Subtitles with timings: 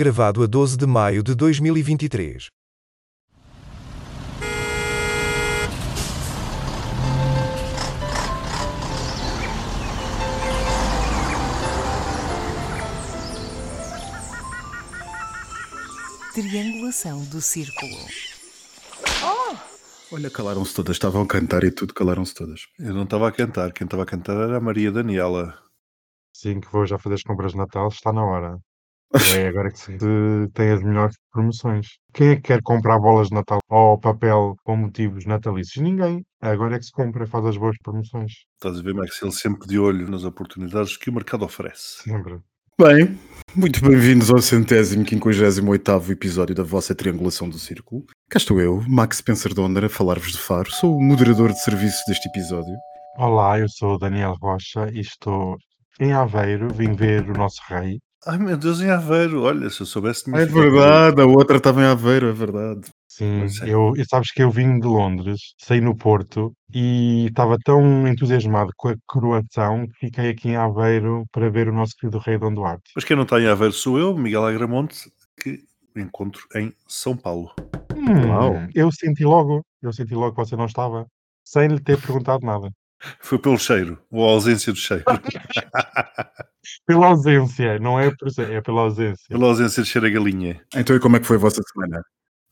[0.00, 2.48] Gravado a 12 de maio de 2023.
[16.32, 17.92] Triangulação do círculo.
[20.10, 22.62] Olha, calaram-se todas, estavam a cantar e tudo, calaram-se todas.
[22.78, 25.62] Eu não estava a cantar, quem estava a cantar era a Maria Daniela.
[26.32, 28.58] Sim, que vou já fazer as compras de Natal, está na hora.
[29.36, 29.98] É agora que se
[30.54, 31.86] tem as melhores promoções.
[32.14, 35.82] Quem é que quer comprar bolas de Natal ou papel com motivos natalícios?
[35.82, 36.24] Ninguém.
[36.40, 38.32] Agora é que se compra e faz as boas promoções.
[38.54, 39.20] Estás a ver, Max?
[39.20, 42.02] Ele sempre de olho nas oportunidades que o mercado oferece.
[42.04, 42.38] Sempre.
[42.78, 43.18] Bem,
[43.54, 48.06] muito bem-vindos ao centésimo, quinquagésimo oitavo episódio da vossa Triangulação do Círculo.
[48.30, 50.70] Cá estou eu, Max Spencer Donner, a falar-vos de Faro.
[50.70, 52.74] Sou o moderador de serviço deste episódio.
[53.18, 55.56] Olá, eu sou o Daniel Rocha e estou
[56.00, 56.72] em Aveiro.
[56.72, 57.98] Vim ver o nosso rei.
[58.26, 59.42] Ai meu Deus, em Aveiro.
[59.42, 60.24] Olha, se eu soubesse.
[60.34, 62.82] É verdade, a outra estava em Aveiro, é verdade.
[63.08, 63.68] Sim, é.
[63.68, 68.72] eu, e sabes que eu vim de Londres, saí no Porto e estava tão entusiasmado
[68.76, 72.54] com a coroação que fiquei aqui em Aveiro para ver o nosso querido rei Dom
[72.54, 72.92] Duarte.
[72.94, 75.64] Mas quem não está em Aveiro sou eu, Miguel Agramonte, que
[75.96, 77.52] encontro em São Paulo.
[77.94, 78.54] Hum, Uau.
[78.74, 81.06] eu senti logo, eu senti logo que você não estava,
[81.44, 82.70] sem lhe ter perguntado nada.
[83.20, 85.04] Foi pelo cheiro, ou a ausência do cheiro.
[86.86, 89.26] Pela ausência, não é por ser, é pela ausência.
[89.28, 90.60] pela ausência de cheiro a galinha.
[90.74, 92.02] Então, e como é que foi a vossa semana?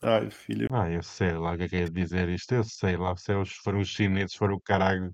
[0.01, 0.67] Ai, filha.
[0.71, 3.31] Ah, eu sei lá o que é que é dizer isto, eu sei lá, se
[3.31, 5.11] é os- foram os chineses, foram o caralho.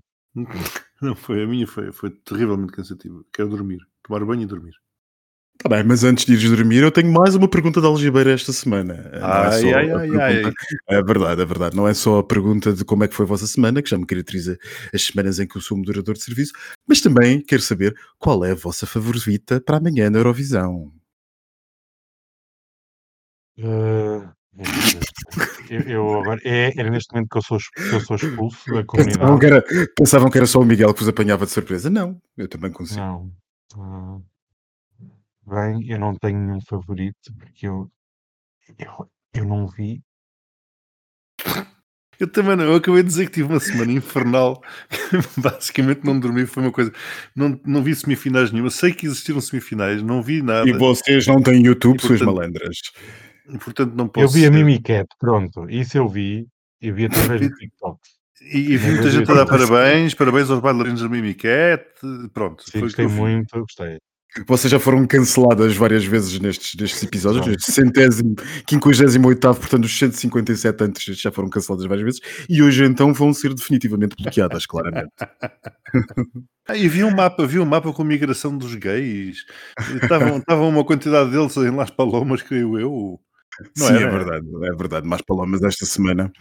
[1.02, 3.22] Não foi, a minha foi, foi terrivelmente cansativa.
[3.32, 4.72] Quero dormir, tomar banho e dormir.
[5.58, 8.52] Tá bem, mas antes de ires dormir, eu tenho mais uma pergunta de algibeira esta
[8.52, 8.94] semana.
[9.12, 10.10] Não é Ai, só ai, a ai,
[10.44, 10.52] ai.
[10.88, 11.76] É verdade, é verdade.
[11.76, 13.98] Não é só a pergunta de como é que foi a vossa semana, que já
[13.98, 14.58] me caracteriza
[14.94, 16.52] as semanas em que eu sou moderador de serviço,
[16.86, 20.92] mas também quero saber qual é a vossa favorita para amanhã na Eurovisão.
[23.58, 24.34] Ah,
[25.70, 28.84] eu, eu agora, é, é neste momento que eu sou, que eu sou expulso da
[28.84, 29.40] Pensavam comunidade.
[29.40, 31.90] que, era, pensavam que era só o Miguel que vos apanhava de surpresa.
[31.90, 33.00] Não, eu também consigo.
[33.00, 33.32] Não.
[33.78, 34.18] Ah,
[35.46, 37.90] bem, eu não tenho nenhum favorito porque eu,
[38.78, 40.02] eu, eu não vi.
[42.18, 44.62] Eu também não, eu acabei de dizer que tive uma semana infernal.
[45.36, 46.90] Basicamente não dormi, foi uma coisa.
[47.34, 48.70] Não, não vi semifinais nenhuma.
[48.70, 50.68] Sei que existiram semifinais, não vi nada.
[50.68, 52.78] E vocês não têm YouTube, E, suas malandras.
[53.48, 54.26] E, portanto, não posso.
[54.26, 56.46] Eu vi a Mimicat, pronto, isso eu vi.
[56.80, 58.00] Eu vi através do TikTok.
[58.40, 61.84] E, e vi muita gente a dar parabéns, parabéns aos bailarinos da Mimicat.
[62.32, 63.98] Pronto, Sim, foi o que gostei muito, gostei.
[64.46, 68.34] Vocês já foram canceladas várias vezes nestes, nestes episódios, neste centésimo,
[68.66, 73.32] quinquagésimo oitavo, portanto, os 157 antes já foram canceladas várias vezes, e hoje então vão
[73.32, 75.12] ser definitivamente bloqueadas, claramente.
[76.68, 79.44] Ah, e vi um mapa, vi um mapa com a migração dos gays.
[80.02, 83.20] Estavam uma quantidade deles em Las Palomas, creio eu.
[83.76, 84.04] Não Sim, era?
[84.04, 85.06] é verdade, é verdade.
[85.06, 86.32] Mais palomas esta semana.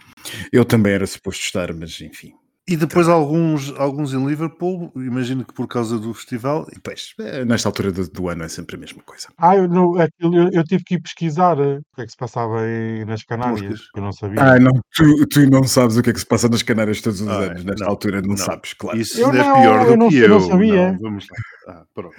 [0.52, 2.34] Eu também era suposto estar, mas enfim.
[2.68, 6.66] E depois alguns, alguns em Liverpool, imagino que por causa do festival.
[6.76, 9.28] E pois, eh, nesta altura do, do ano é sempre a mesma coisa.
[9.38, 12.18] Ah, eu, não, eu, eu tive que ir pesquisar eh, o que é que se
[12.18, 14.42] passava aí nas Canárias, que eu não sabia.
[14.42, 17.22] Ah, não, tu, tu não sabes o que é que se passa nas Canárias todos
[17.22, 17.64] os Ah, anos.
[17.64, 18.38] Nesta não, altura não, não.
[18.38, 18.98] sabes, claro.
[19.00, 20.30] Isso Eu não, é pior do não- que eu eu.
[20.30, 20.92] não sabia.
[20.94, 21.38] Não, vamos lá.
[21.76, 22.16] Ah, pronto.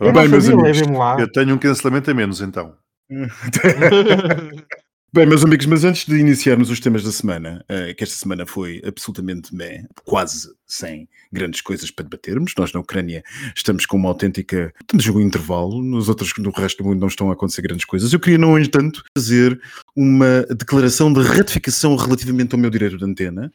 [0.00, 1.20] eu bem, meus sabia, amigos, levem-me lá.
[1.20, 2.74] Eu tenho um cancelamento a menos, então.
[5.10, 8.44] Bem, meus amigos, mas antes de iniciarmos os temas da semana, eh, que esta semana
[8.44, 12.52] foi absolutamente meh, quase sem grandes coisas para debatermos.
[12.58, 13.22] Nós na Ucrânia
[13.56, 14.70] estamos com uma autêntica.
[14.86, 18.12] Temos um intervalo, nos outros, no resto do mundo não estão a acontecer grandes coisas.
[18.12, 19.58] Eu queria, no entanto, fazer
[19.96, 23.50] uma declaração de ratificação relativamente ao meu direito de antena,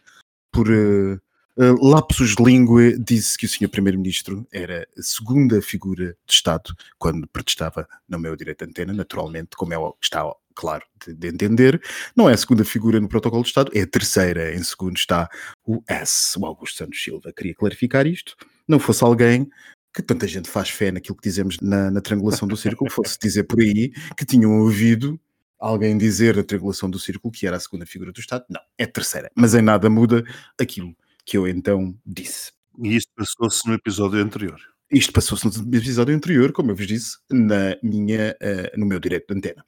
[0.52, 0.68] por.
[0.72, 1.20] eh,
[1.56, 3.70] eh, lapsus lingue disse que o Sr.
[3.70, 9.56] Primeiro-Ministro era a segunda figura de Estado quando protestava no meu direito de antena, naturalmente,
[9.56, 11.82] como é, o- está claro de, de entender,
[12.16, 14.56] não é a segunda figura no protocolo de Estado, é a terceira.
[14.56, 15.30] Em segundo está
[15.66, 17.34] o S, o Augusto Santos Silva.
[17.34, 18.36] Queria clarificar isto.
[18.68, 19.50] Não fosse alguém
[19.94, 23.44] que tanta gente faz fé naquilo que dizemos na, na triangulação do círculo, fosse dizer
[23.44, 25.20] por aí que tinham ouvido
[25.60, 28.44] alguém dizer na triangulação do círculo que era a segunda figura do Estado.
[28.50, 29.32] Não, é a terceira.
[29.36, 30.24] Mas em nada muda
[30.60, 32.52] aquilo que eu então disse.
[32.82, 34.60] E isto passou-se no episódio anterior.
[34.94, 39.26] Isto passou-se no episódio anterior, como eu vos disse, na minha, eh, no meu direito
[39.28, 39.66] de antena.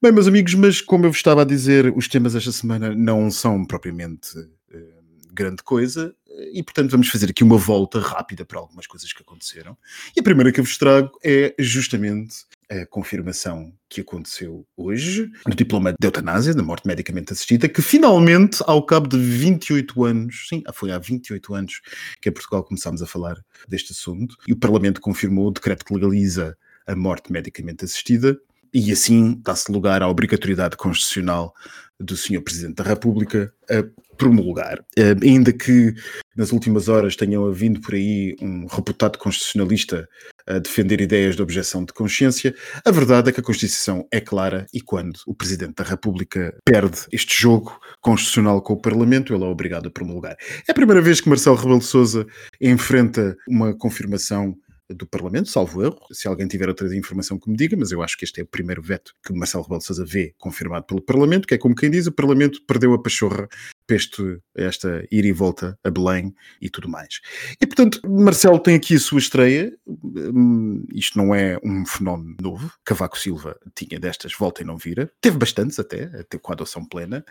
[0.00, 3.30] Bem, meus amigos, mas como eu vos estava a dizer, os temas esta semana não
[3.30, 4.30] são propriamente
[4.72, 4.94] eh,
[5.30, 9.20] grande coisa eh, e, portanto, vamos fazer aqui uma volta rápida para algumas coisas que
[9.20, 9.76] aconteceram.
[10.16, 15.54] E a primeira que eu vos trago é justamente a confirmação que aconteceu hoje do
[15.54, 20.62] diploma de eutanásia, da morte medicamente assistida, que finalmente, ao cabo de 28 anos, sim,
[20.72, 21.80] foi há 28 anos
[22.20, 23.36] que em Portugal começámos a falar
[23.68, 28.38] deste assunto, e o Parlamento confirmou o decreto que legaliza a morte medicamente assistida,
[28.72, 31.54] e assim dá-se lugar à obrigatoriedade constitucional
[32.00, 32.42] do Sr.
[32.42, 33.84] Presidente da República a
[34.16, 34.82] promulgar.
[34.96, 35.94] Eh, ainda que
[36.34, 40.08] nas últimas horas tenham havido por aí um reputado constitucionalista
[40.46, 42.54] a defender ideias de objeção de consciência,
[42.84, 47.00] a verdade é que a Constituição é clara e quando o Presidente da República perde
[47.12, 50.36] este jogo constitucional com o Parlamento, ele é obrigado a promulgar.
[50.68, 52.26] É a primeira vez que Marcelo Rebelo de Sousa
[52.60, 54.56] enfrenta uma confirmação
[54.94, 55.98] do Parlamento, salvo erro.
[56.10, 58.46] Se alguém tiver outra informação que me diga, mas eu acho que este é o
[58.46, 61.90] primeiro veto que Marcelo Rebelo de Sousa vê confirmado pelo Parlamento, que é como quem
[61.90, 63.48] diz, o Parlamento perdeu a pachorra
[63.94, 67.20] este, esta ir e volta a Belém e tudo mais.
[67.60, 69.72] E, portanto, Marcelo tem aqui a sua estreia.
[69.86, 72.72] Hum, isto não é um fenómeno novo.
[72.84, 75.10] Cavaco Silva tinha destas volta e não vira.
[75.20, 77.24] Teve bastantes até, até com a adoção plena.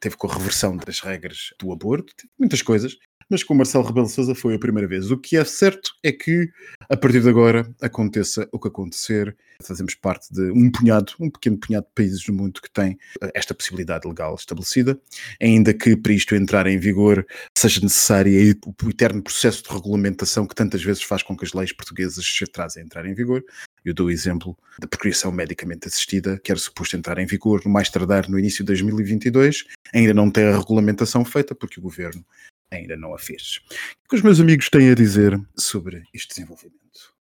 [0.00, 2.14] Teve com a reversão das regras do aborto.
[2.16, 2.96] Teve muitas coisas
[3.28, 5.10] mas com Marcelo Rebelo de Sousa foi a primeira vez.
[5.10, 6.50] O que é certo é que,
[6.88, 11.58] a partir de agora, aconteça o que acontecer, fazemos parte de um punhado, um pequeno
[11.58, 15.00] punhado de países do mundo que tem eh, esta possibilidade legal estabelecida,
[15.40, 17.26] ainda que para isto entrar em vigor
[17.56, 21.72] seja necessário o eterno processo de regulamentação que tantas vezes faz com que as leis
[21.72, 23.44] portuguesas se atrasem a entrar em vigor.
[23.84, 27.70] Eu dou o exemplo da procriação medicamente assistida, que era suposto entrar em vigor no
[27.70, 29.64] mais tardar no início de 2022,
[29.94, 32.24] ainda não tem a regulamentação feita porque o governo
[32.70, 33.60] ainda não a fez.
[34.04, 37.14] O que os meus amigos têm a dizer sobre este desenvolvimento?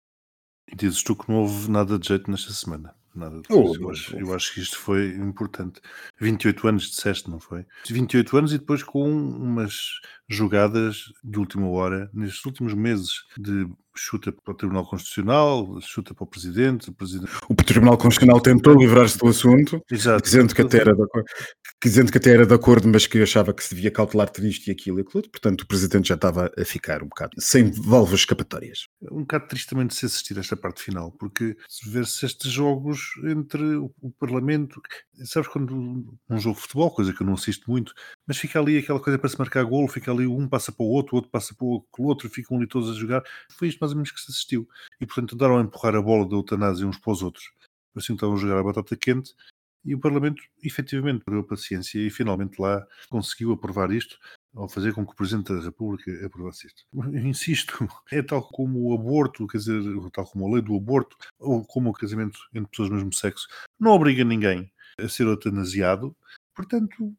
[0.77, 2.95] Dizes tu que não houve nada de jeito nesta semana.
[3.15, 5.81] Nada de Oh, eu, acho, eu acho que isto foi importante.
[6.21, 7.65] 28 anos disseste, não foi?
[7.89, 14.33] 28 anos e depois com umas jogadas de última hora, nestes últimos meses, de chuta
[14.33, 17.31] para o Tribunal Constitucional, chuta para o Presidente, o Presidente.
[17.49, 20.23] O Tribunal Constitucional tentou livrar-se do assunto, Exato.
[20.23, 21.27] dizendo que até era de acordo,
[21.83, 24.69] dizendo que até era de acordo, mas que achava que se devia cautelar tudo isto
[24.69, 25.23] e aquilo e aquilo.
[25.31, 28.87] Portanto, o Presidente já estava a ficar um bocado sem válvulas escapatórias.
[29.11, 32.51] um bocado triste também de se assistir a esta parte final, porque se ver-se estes
[32.51, 34.81] jogos entre o, o Parlamento,
[35.25, 37.93] sabes quando um jogo de futebol, coisa que eu não assisto muito,
[38.27, 40.89] mas fica ali aquela coisa para se marcar golo, fica ali um passa para o
[40.89, 43.23] outro, o outro passa para o outro, ficam ali todos a jogar.
[43.51, 44.69] Foi isto mais ou menos que se assistiu.
[45.01, 47.53] E portanto andaram a empurrar a bola da eutanásia uns para os outros.
[47.95, 49.35] Assim estavam a jogar a batata quente
[49.85, 54.19] e o Parlamento efetivamente perdeu paciência e finalmente lá conseguiu aprovar isto
[54.55, 56.85] ao fazer com que o Presidente da República aprovasse isto.
[56.95, 59.83] Eu insisto, é tal como o aborto, quer dizer,
[60.13, 63.47] tal como a lei do aborto, ou como o casamento entre pessoas do mesmo sexo,
[63.79, 66.17] não obriga ninguém a ser eutanasiado,
[66.55, 67.15] portanto,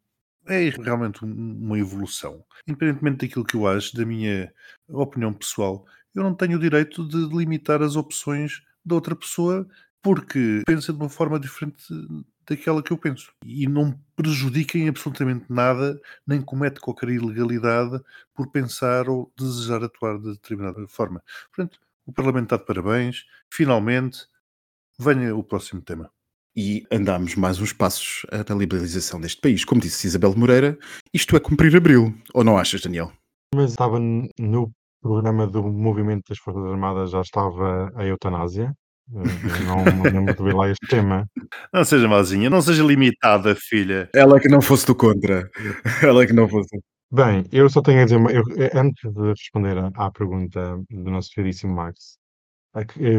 [0.47, 2.43] é realmente um- uma evolução.
[2.67, 4.51] Independentemente daquilo que eu acho, da minha
[4.89, 9.67] opinião pessoal, eu não tenho o direito de limitar as opções da outra pessoa
[10.01, 11.83] porque pensa de uma forma diferente
[12.47, 13.33] daquela que eu penso.
[13.43, 17.99] E não prejudiquem absolutamente nada, nem comete qualquer ilegalidade
[18.33, 21.23] por pensar ou desejar atuar de determinada forma.
[21.53, 23.25] Portanto, o Parlamento está de parabéns.
[23.51, 24.27] Finalmente,
[24.99, 26.11] venha o próximo tema.
[26.57, 29.65] E andámos mais uns passos na liberalização deste país.
[29.65, 30.77] Como disse Isabel de Moreira,
[31.13, 32.13] isto é cumprir abril.
[32.33, 33.11] Ou não achas, Daniel?
[33.53, 34.71] Mas estava no
[35.01, 38.73] programa do Movimento das Forças Armadas, já estava a eutanásia.
[39.13, 41.27] Eh, eu Não me lembro de ver lá este tema.
[41.73, 44.09] Não seja mazinha, não seja limitada, filha.
[44.13, 45.47] Ela que não fosse do contra.
[46.01, 46.69] Ela que não fosse.
[47.11, 51.11] Bem, eu só tenho a dizer, uma- eu, eh, antes de responder à, pergunta do
[51.11, 52.24] nosso queridíssimo Max, eh,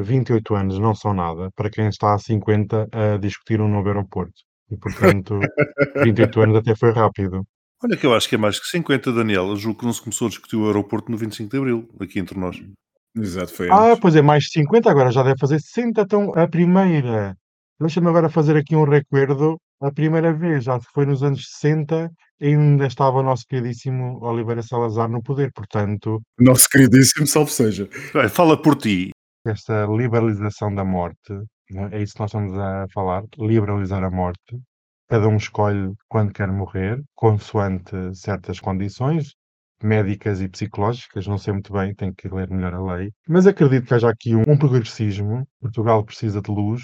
[0.03, 4.35] 28 anos não são nada para quem está há 50 a discutir um novo aeroporto.
[4.71, 5.39] E, portanto,
[6.05, 7.43] 28 anos até foi rápido.
[7.83, 9.49] Olha que eu acho que é mais que 50, Daniel.
[9.49, 12.19] Eu julgo que não se começou a discutir o aeroporto no 25 de Abril, aqui
[12.19, 12.61] entre nós.
[13.17, 14.01] Exato, foi Ah, antes.
[14.01, 16.01] pois é, mais de 50, agora já deve fazer 60.
[16.03, 17.37] Então, a primeira.
[17.79, 19.59] Deixa-me agora fazer aqui um recuerdo.
[19.81, 25.09] A primeira vez já foi nos anos 60, ainda estava o nosso queridíssimo Oliveira Salazar
[25.11, 25.53] no poder.
[25.55, 27.87] Portanto, Nosso queridíssimo, salve seja.
[28.31, 29.11] Fala por ti.
[29.51, 31.33] Esta liberalização da morte,
[31.71, 34.59] né, é isso que nós estamos a falar, liberalizar a morte.
[35.09, 39.35] Cada um escolhe quando quer morrer, consoante certas condições
[39.83, 43.87] médicas e psicológicas, não sei muito bem, tenho que ler melhor a lei, mas acredito
[43.87, 45.47] que haja aqui um progressismo.
[45.61, 46.83] Portugal precisa de luz,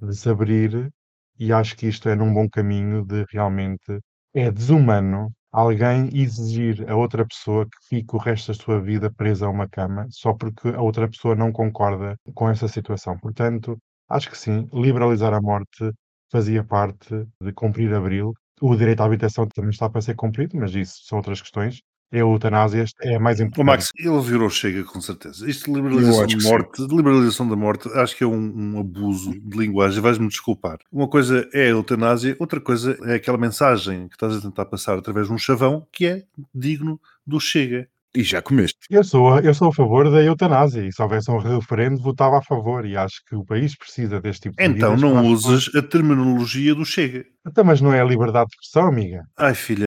[0.00, 0.90] de se abrir,
[1.38, 4.00] e acho que isto é num bom caminho de realmente
[4.34, 9.46] é desumano alguém exigir a outra pessoa que fique o resto da sua vida presa
[9.46, 13.18] a uma cama só porque a outra pessoa não concorda com essa situação.
[13.18, 13.78] Portanto,
[14.08, 15.90] acho que sim, liberalizar a morte
[16.30, 18.32] fazia parte de cumprir abril.
[18.60, 21.80] O direito à habitação também está para ser cumprido, mas isso são outras questões.
[22.10, 23.66] A eutanásia é a mais O importante.
[23.66, 25.48] Max, ele virou chega com certeza.
[25.48, 29.32] Isto de liberalização de morte, de liberalização da morte, acho que é um, um abuso
[29.38, 30.00] de linguagem.
[30.00, 30.78] Vais-me desculpar.
[30.90, 34.96] Uma coisa é a eutanásia, outra coisa é aquela mensagem que estás a tentar passar
[34.98, 36.22] através de um chavão que é
[36.54, 37.86] digno do chega.
[38.14, 38.78] E já comeste.
[38.88, 42.38] Eu sou, a- eu sou a favor da eutanásia e se houvesse um referendo votava
[42.38, 45.82] a favor e acho que o país precisa deste tipo de Então não uses a
[45.82, 47.26] terminologia do Chega.
[47.46, 49.24] Então, mas não é a liberdade de expressão, amiga.
[49.36, 49.84] Ai, filha.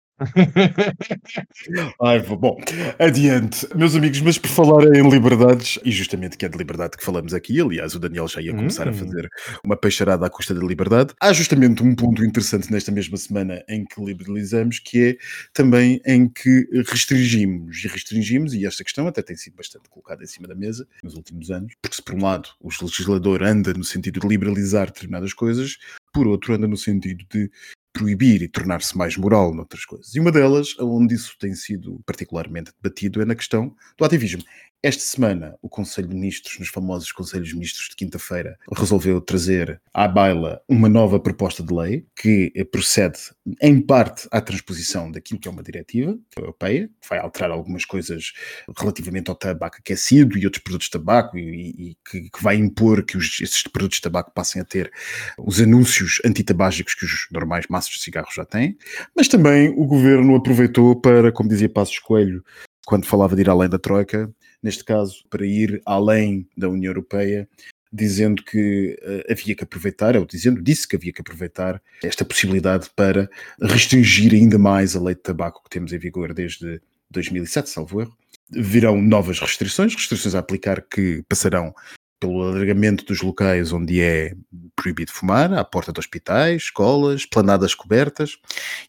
[2.02, 2.58] Ai, bom,
[3.00, 3.68] adiante.
[3.76, 7.34] Meus amigos, mas por falar em liberdades, e justamente que é de liberdade que falamos
[7.34, 8.94] aqui, aliás, o Daniel já ia começar a Hum.
[8.94, 9.30] fazer
[9.64, 13.86] uma peixarada à custa da liberdade, há justamente um ponto interessante nesta mesma semana em
[13.86, 15.18] que liberalizamos, que é
[15.54, 20.28] também em que restringimos, e restringimos, e esta questão até tem sido bastante colocada em
[20.28, 23.84] cima da mesa nos últimos anos, porque se por um lado o legislador anda no
[23.84, 25.78] sentido de liberalizar determinadas coisas,
[26.14, 27.50] por outro anda no sentido de
[27.94, 30.16] proibir e tornar-se mais moral noutras coisas.
[30.16, 34.44] E uma delas, onde isso tem sido particularmente debatido, é na questão do ativismo.
[34.84, 39.80] Esta semana, o Conselho de Ministros, nos famosos Conselhos de Ministros de quinta-feira, resolveu trazer
[39.94, 43.20] à baila uma nova proposta de lei que procede,
[43.62, 48.34] em parte, à transposição daquilo que é uma diretiva europeia, que vai alterar algumas coisas
[48.76, 53.06] relativamente ao tabaco aquecido e outros produtos de tabaco e, e- que, que vai impor
[53.06, 54.92] que os, esses produtos de tabaco passem a ter
[55.38, 58.76] os anúncios antitabágicos que os normais maços de cigarros já têm,
[59.16, 62.44] mas também o governo aproveitou para, como dizia Passos Coelho,
[62.88, 67.48] quando falava de ir além da Troika, neste caso, para ir além da União Europeia,
[67.92, 72.90] dizendo que eh, havia que aproveitar, ou dizendo, disse que havia que aproveitar esta possibilidade
[72.96, 73.30] para
[73.62, 78.18] restringir ainda mais a lei de tabaco que temos em vigor desde 2007, salvo erro.
[78.50, 81.74] Virão novas restrições, restrições a aplicar que passarão
[82.20, 84.36] pelo alargamento dos locais onde é
[84.76, 88.38] proibido fumar, à porta de hospitais, escolas, planadas cobertas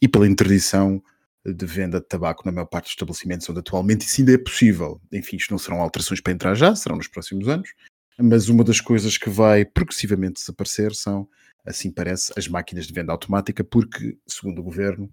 [0.01, 1.03] e pela interdição
[1.45, 5.01] de venda de tabaco na maior parte dos estabelecimentos onde atualmente isso ainda é possível.
[5.11, 7.69] Enfim, isto não serão alterações para entrar já, serão nos próximos anos,
[8.17, 11.27] mas uma das coisas que vai progressivamente desaparecer são,
[11.65, 15.09] assim parece, as máquinas de venda automática, porque, segundo o governo,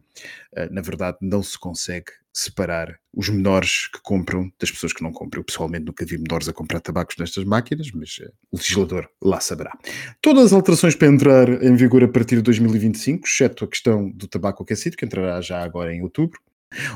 [0.54, 5.12] eh, na verdade não se consegue separar os menores que compram das pessoas que não
[5.12, 5.40] compram.
[5.40, 9.40] Eu pessoalmente nunca vi menores a comprar tabacos nestas máquinas, mas eh, o legislador lá
[9.40, 9.76] saberá.
[10.20, 14.28] Todas as alterações para entrar em vigor a partir de 2025, exceto a questão do
[14.28, 16.40] tabaco aquecido, que entrará já agora em outubro.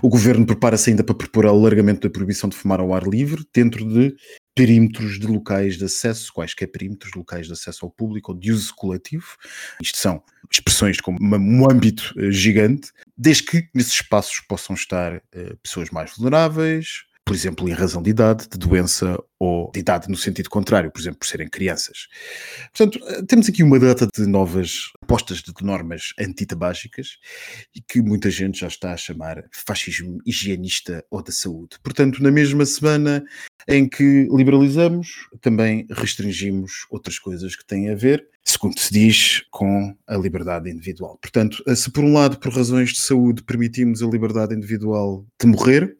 [0.02, 3.84] O governo prepara-se ainda para propor alargamento da proibição de fumar ao ar livre dentro
[3.86, 4.14] de
[4.54, 8.52] perímetros de locais de acesso, quaisquer perímetros de locais de acesso ao público ou de
[8.52, 9.26] uso coletivo.
[9.82, 15.56] Isto são expressões com um âmbito eh, gigante, desde que nesses espaços possam estar eh,
[15.60, 20.16] pessoas mais vulneráveis, por exemplo, em razão de idade, de doença ou de idade no
[20.16, 22.06] sentido contrário, por exemplo, por serem crianças.
[22.76, 27.16] Portanto, eh, temos aqui uma data de novas propostas de normas antitabágicas
[27.74, 31.78] e que muita gente já está a chamar fascismo higienista ou da saúde.
[31.82, 33.24] Portanto, na mesma semana
[33.66, 39.96] em que liberalizamos, também restringimos outras coisas que têm a ver, segundo se diz, com
[40.06, 41.18] a liberdade individual.
[41.22, 45.46] Portanto, eh, se por um lado, por razões de saúde, permitimos a liberdade individual de
[45.46, 45.96] morrer,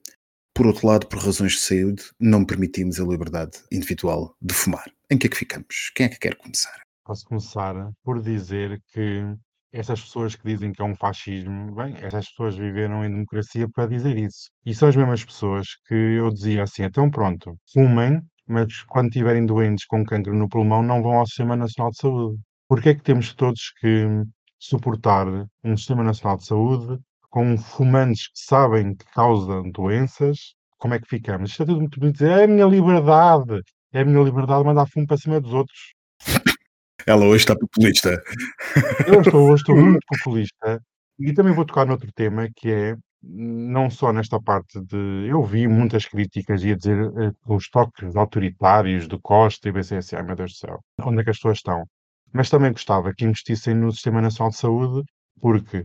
[0.55, 4.85] por outro lado, por razões de saúde, não permitimos a liberdade individual de fumar.
[5.11, 5.91] Em que é que ficamos?
[5.95, 6.81] Quem é que quer começar?
[7.05, 9.25] Posso começar por dizer que
[9.73, 13.89] essas pessoas que dizem que é um fascismo, bem, essas pessoas viveram em democracia para
[13.89, 14.49] dizer isso.
[14.65, 19.45] E são as mesmas pessoas que eu dizia assim, então pronto, fumem, mas quando estiverem
[19.45, 22.41] doentes com cancro no pulmão não vão ao Sistema Nacional de Saúde.
[22.69, 24.07] Porquê é que temos todos que
[24.59, 25.27] suportar
[25.65, 27.01] um Sistema Nacional de Saúde
[27.35, 30.55] com fumantes que sabem que causam doenças?
[30.79, 31.51] Como é que ficamos?
[31.51, 33.61] Isto é tudo muito bonito é a minha liberdade,
[33.93, 35.95] é a minha liberdade de mandar fumo para cima dos outros.
[37.05, 38.23] Ela hoje está populista.
[39.09, 40.81] Eu estou, hoje estou muito populista
[41.19, 45.27] e também vou tocar noutro tema que é não só nesta parte de.
[45.29, 50.23] Eu vi muitas críticas e a dizer eh, os toques autoritários do Costa e BCSA,
[50.23, 51.83] meu Deus do céu, onde é que as pessoas estão?
[52.33, 55.03] Mas também gostava que investissem no Sistema Nacional de Saúde,
[55.41, 55.85] porque,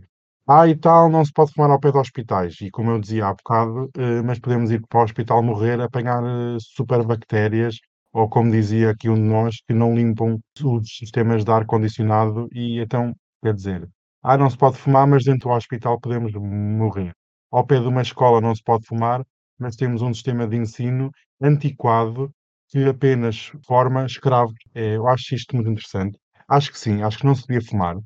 [0.50, 2.56] ah, e tal, não se pode fumar ao pé de hospitais.
[2.62, 6.24] E como eu dizia há bocado, eh, mas podemos ir para o hospital morrer apanhar
[6.24, 7.76] eh, superbactérias
[8.14, 12.80] ou como dizia aqui um de nós, que não limpam os sistemas de ar-condicionado e
[12.80, 13.88] então, quer dizer,
[14.24, 17.14] ah, não se pode fumar, mas dentro do hospital podemos morrer.
[17.52, 19.24] Ao pé de uma escola não se pode fumar,
[19.60, 22.32] mas temos um sistema de ensino antiquado
[22.70, 24.56] que apenas forma escravos.
[24.74, 26.18] É, eu acho isto muito interessante.
[26.48, 27.98] Acho que sim, acho que não se devia fumar.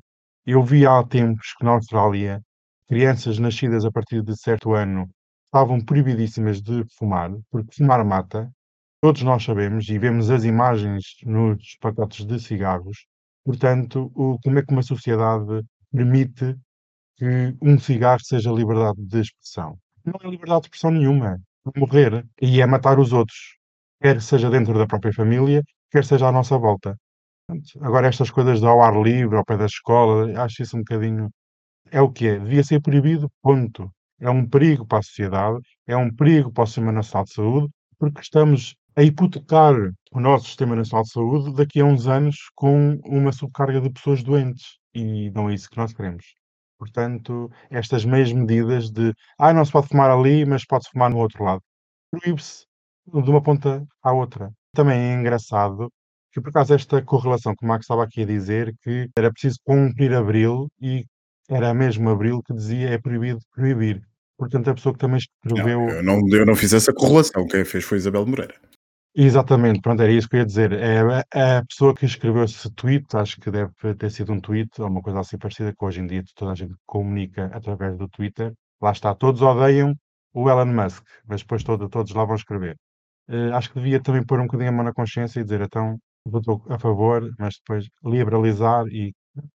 [0.46, 2.42] Eu vi há tempos que na Austrália
[2.86, 5.08] crianças nascidas a partir de certo ano
[5.46, 8.52] estavam proibidíssimas de fumar, porque fumar mata,
[9.00, 13.06] todos nós sabemos e vemos as imagens nos pacotes de cigarros.
[13.42, 16.56] Portanto, o, como é que uma sociedade permite
[17.16, 19.78] que um cigarro seja liberdade de expressão?
[20.04, 21.40] Não é liberdade de expressão nenhuma.
[21.74, 23.56] Morrer e é matar os outros,
[24.02, 26.98] quer seja dentro da própria família, quer seja à nossa volta.
[27.80, 31.30] Agora, estas coisas de ao ar livre, ao pé da escola, acho isso um bocadinho.
[31.90, 32.38] É o que é.
[32.38, 33.90] Devia ser proibido, ponto.
[34.20, 37.68] é um perigo para a sociedade, é um perigo para o Sistema Nacional de Saúde,
[37.98, 39.74] porque estamos a hipotecar
[40.12, 44.22] o nosso Sistema Nacional de Saúde daqui a uns anos com uma subcarga de pessoas
[44.22, 46.24] doentes e não é isso que nós queremos.
[46.78, 51.18] Portanto, estas meias medidas de ah, não se pode fumar ali, mas pode fumar no
[51.18, 51.62] outro lado.
[52.10, 52.66] Proíbe-se
[53.06, 54.52] de uma ponta à outra.
[54.72, 55.90] Também é engraçado
[56.34, 59.56] que, por acaso, esta correlação que o Max estava aqui a dizer, que era preciso
[59.62, 61.04] cumprir abril e
[61.48, 64.02] era mesmo abril que dizia é proibido proibir.
[64.36, 65.80] Portanto, a pessoa que também escreveu.
[65.80, 68.54] Não, eu, não, eu não fiz essa correlação, quem fez foi Isabel Moreira.
[69.14, 70.72] Exatamente, pronto, era isso que eu ia dizer.
[70.72, 70.98] É
[71.32, 74.88] a, a pessoa que escreveu esse tweet, acho que deve ter sido um tweet ou
[74.88, 78.52] uma coisa assim parecida, que hoje em dia toda a gente comunica através do Twitter.
[78.82, 79.94] Lá está, todos odeiam
[80.32, 82.76] o Elon Musk, mas depois todo, todos lá vão escrever.
[83.28, 85.96] Uh, acho que devia também pôr um bocadinho a mão na consciência e dizer, então,
[86.26, 89.14] votou a favor, mas depois liberalizar e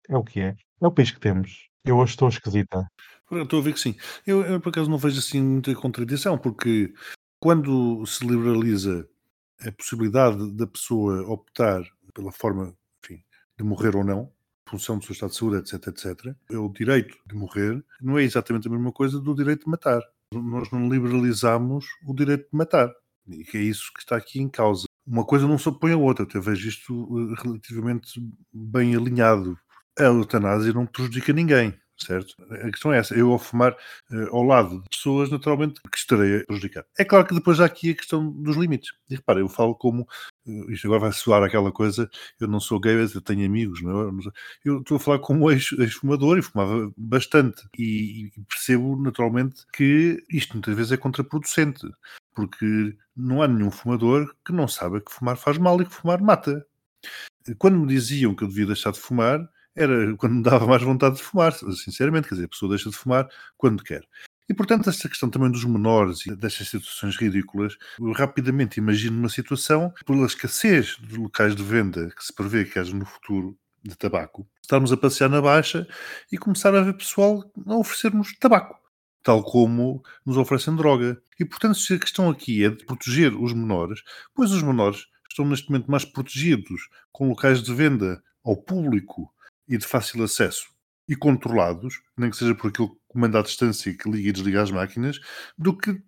[0.08, 0.56] é o que é.
[0.80, 1.68] É o país que temos.
[1.84, 2.86] Eu hoje estou esquisita.
[3.30, 3.96] Eu estou a ver que sim.
[4.26, 6.92] Eu, eu, por acaso não vejo assim muita contradição, porque
[7.40, 9.08] quando se liberaliza
[9.60, 11.82] a possibilidade da pessoa optar
[12.14, 13.22] pela forma enfim,
[13.58, 14.32] de morrer ou não,
[14.68, 18.22] função do seu estado de saúde, etc, etc, é o direito de morrer, não é
[18.22, 20.02] exatamente a mesma coisa do direito de matar.
[20.32, 22.92] Nós não liberalizamos o direito de matar.
[23.28, 24.86] E é isso que está aqui em causa.
[25.06, 28.20] Uma coisa não se opõe à outra, até vejo isto eh, relativamente
[28.52, 29.58] bem alinhado.
[29.98, 32.34] A eutanásia não prejudica ninguém certo?
[32.50, 33.14] A questão é essa.
[33.14, 33.72] Eu, ao fumar
[34.10, 36.84] uh, ao lado de pessoas, naturalmente, que estarei a prejudicar.
[36.98, 38.92] É claro que depois há aqui a questão dos limites.
[39.08, 40.06] E repara, eu falo como.
[40.46, 42.08] Uh, isto agora vai soar aquela coisa.
[42.40, 44.12] Eu não sou gay, eu tenho amigos, não é?
[44.64, 47.62] Eu estou a falar como ex-fumador e fumava bastante.
[47.78, 51.86] E, e percebo, naturalmente, que isto muitas vezes é contraproducente.
[52.36, 56.20] Porque não há nenhum fumador que não saiba que fumar faz mal e que fumar
[56.20, 56.64] mata.
[57.58, 59.40] Quando me diziam que eu devia deixar de fumar,
[59.74, 62.96] era quando me dava mais vontade de fumar, sinceramente, quer dizer, a pessoa deixa de
[62.96, 64.06] fumar quando quer.
[64.48, 69.28] E, portanto, esta questão também dos menores e destas situações ridículas, eu rapidamente imagino uma
[69.28, 73.96] situação, pela escassez de locais de venda que se prevê que haja no futuro de
[73.96, 75.86] tabaco, estarmos a passear na Baixa
[76.30, 78.78] e começar a ver pessoal a oferecer-nos tabaco,
[79.26, 81.20] tal como nos oferecem droga.
[81.36, 84.00] E, portanto, se a questão aqui é de proteger os menores,
[84.32, 89.28] pois os menores estão neste momento mais protegidos com locais de venda ao público
[89.68, 90.68] e de fácil acesso
[91.08, 94.70] e controlados, nem que seja por aquele comando à distância que liga e desliga as
[94.70, 95.18] máquinas,
[95.58, 96.00] do que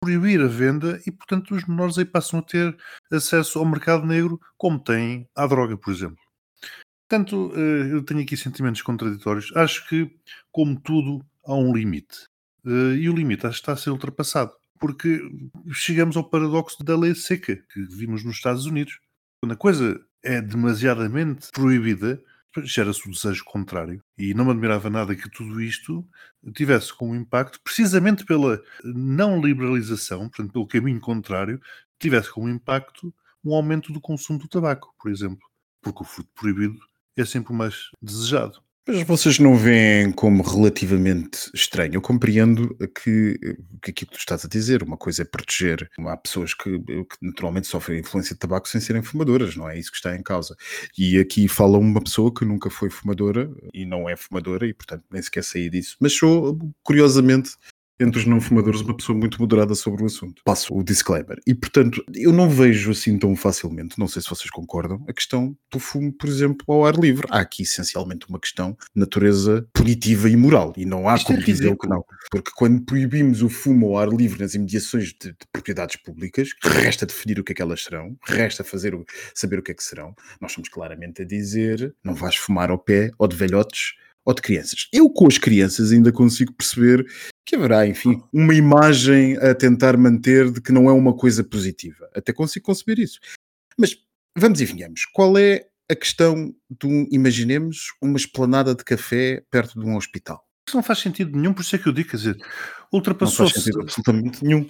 [0.00, 2.76] proibir a venda e, portanto, os menores aí passam a ter
[3.12, 6.18] acesso ao mercado negro como têm à droga, por exemplo.
[7.08, 9.54] Portanto, eh, eu tenho aqui sentimentos contraditórios.
[9.54, 10.10] Acho que,
[10.50, 12.33] como tudo, há um limite.
[12.66, 14.52] Eh, e o limite está a ser ultrapassado.
[14.78, 15.20] Porque
[15.72, 18.98] chegamos ao paradoxo da lei seca que vimos nos Estados Unidos.
[19.40, 22.20] Quando a coisa é demasiadamente proibida,
[22.62, 24.02] gera-se o desejo contrário.
[24.16, 26.06] E não me admirava nada que tudo isto
[26.54, 31.60] tivesse como impacto, precisamente pela não liberalização, portanto, pelo caminho contrário,
[31.98, 35.46] tivesse como impacto um aumento do consumo do tabaco, por exemplo.
[35.82, 36.78] Porque o fruto proibido
[37.16, 38.63] é sempre o mais desejado.
[38.86, 41.94] Mas vocês não veem como relativamente estranho?
[41.94, 43.38] Eu compreendo que,
[43.82, 45.90] que aquilo que tu estás a dizer, uma coisa é proteger.
[45.98, 49.90] Há pessoas que, que naturalmente sofrem influência de tabaco sem serem fumadoras, não é isso
[49.90, 50.54] que está em causa.
[50.98, 55.02] E aqui fala uma pessoa que nunca foi fumadora e não é fumadora e, portanto,
[55.10, 55.96] nem sequer sair disso.
[55.98, 57.52] Mas sou, curiosamente,
[57.98, 60.42] entre os não fumadores, uma pessoa muito moderada sobre o assunto.
[60.44, 61.38] Passo o disclaimer.
[61.46, 65.56] E, portanto, eu não vejo assim tão facilmente, não sei se vocês concordam, a questão
[65.70, 67.26] do fumo, por exemplo, ao ar livre.
[67.30, 70.72] Há aqui essencialmente uma questão de natureza punitiva e moral.
[70.76, 72.04] E não há Isto como é dizer que não.
[72.30, 77.06] Porque quando proibimos o fumo ao ar livre nas imediações de, de, propriedades públicas, resta
[77.06, 79.04] definir o que é que elas serão, resta fazer o,
[79.34, 80.14] saber o que é que serão.
[80.40, 84.42] Nós somos claramente a dizer: não vais fumar ao pé ou de velhotes ou de
[84.42, 84.88] crianças.
[84.92, 87.04] Eu com as crianças ainda consigo perceber
[87.44, 92.08] que haverá, enfim, uma imagem a tentar manter de que não é uma coisa positiva.
[92.14, 93.20] Até consigo conceber isso.
[93.78, 93.96] Mas
[94.36, 95.04] vamos e venhamos.
[95.12, 100.42] Qual é a questão de, um, imaginemos, uma esplanada de café perto de um hospital?
[100.66, 102.38] Isso não faz sentido nenhum, por isso é que eu digo, quer dizer,
[102.90, 103.42] ultrapassou-se.
[103.42, 104.66] Não faz sentido absolutamente nenhum.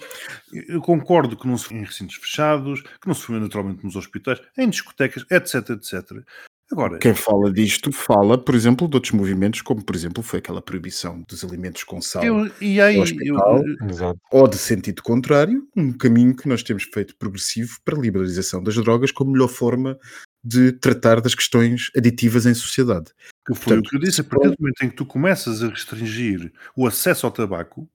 [0.51, 4.41] Eu concordo que não se em recintos fechados, que não se fume naturalmente nos hospitais,
[4.57, 6.25] em discotecas, etc, etc.
[6.71, 10.61] Agora, quem fala disto fala, por exemplo, de outros movimentos, como por exemplo foi aquela
[10.61, 15.93] proibição dos alimentos com sal eu, e aí, hospital, eu, ou de sentido contrário, um
[15.93, 19.97] caminho que nós temos feito progressivo para a liberalização das drogas como melhor forma
[20.43, 23.11] de tratar das questões aditivas em sociedade.
[23.45, 25.61] Que foi Portanto, o que eu disse, a partir do momento em que tu começas
[25.61, 27.87] a restringir o acesso ao tabaco,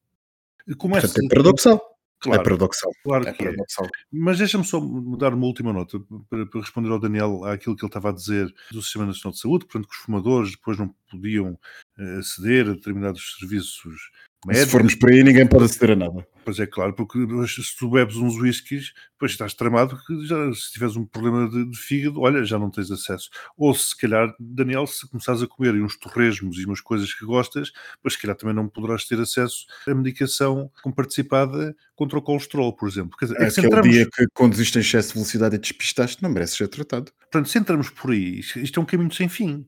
[0.79, 1.90] começa Portanto, é paradoxal.
[2.21, 2.93] É claro, é paradoxal.
[3.03, 3.45] Claro é que é.
[3.47, 3.87] paradoxal.
[3.87, 3.89] É.
[4.13, 4.81] Mas deixa-me só
[5.19, 8.53] dar uma última nota para, para, responder ao Daniel àquilo que ele estava a dizer
[8.71, 11.59] do Sistema Nacional de Saúde, portanto que os fumadores depois não podiam
[11.99, 14.11] uh, aceder a determinados serviços
[14.43, 14.67] Se média.
[14.67, 16.27] formos por aí, ninguém pode aceder a nada.
[16.45, 20.73] Pois é, claro, porque se tu bebes uns whiskies, depois estás tramado que já, se
[20.73, 23.29] tiveres um problema de, de fígado, olha, já não tens acesso.
[23.57, 27.71] Ou se calhar, Daniel, se começares a comer uns torresmos e umas coisas que gostas,
[28.03, 32.89] pois se calhar também não poderás ter acesso à medicação comparticipada contra o colesterol, por
[32.89, 33.19] exemplo.
[33.19, 35.59] Quer dizer, é que se Aquele entramos, dia que conduziste em excesso de velocidade e
[35.59, 37.13] despistaste, não merece ser tratado.
[37.21, 39.67] portanto, se entramos por aí, isto isto é um caminho sem fim.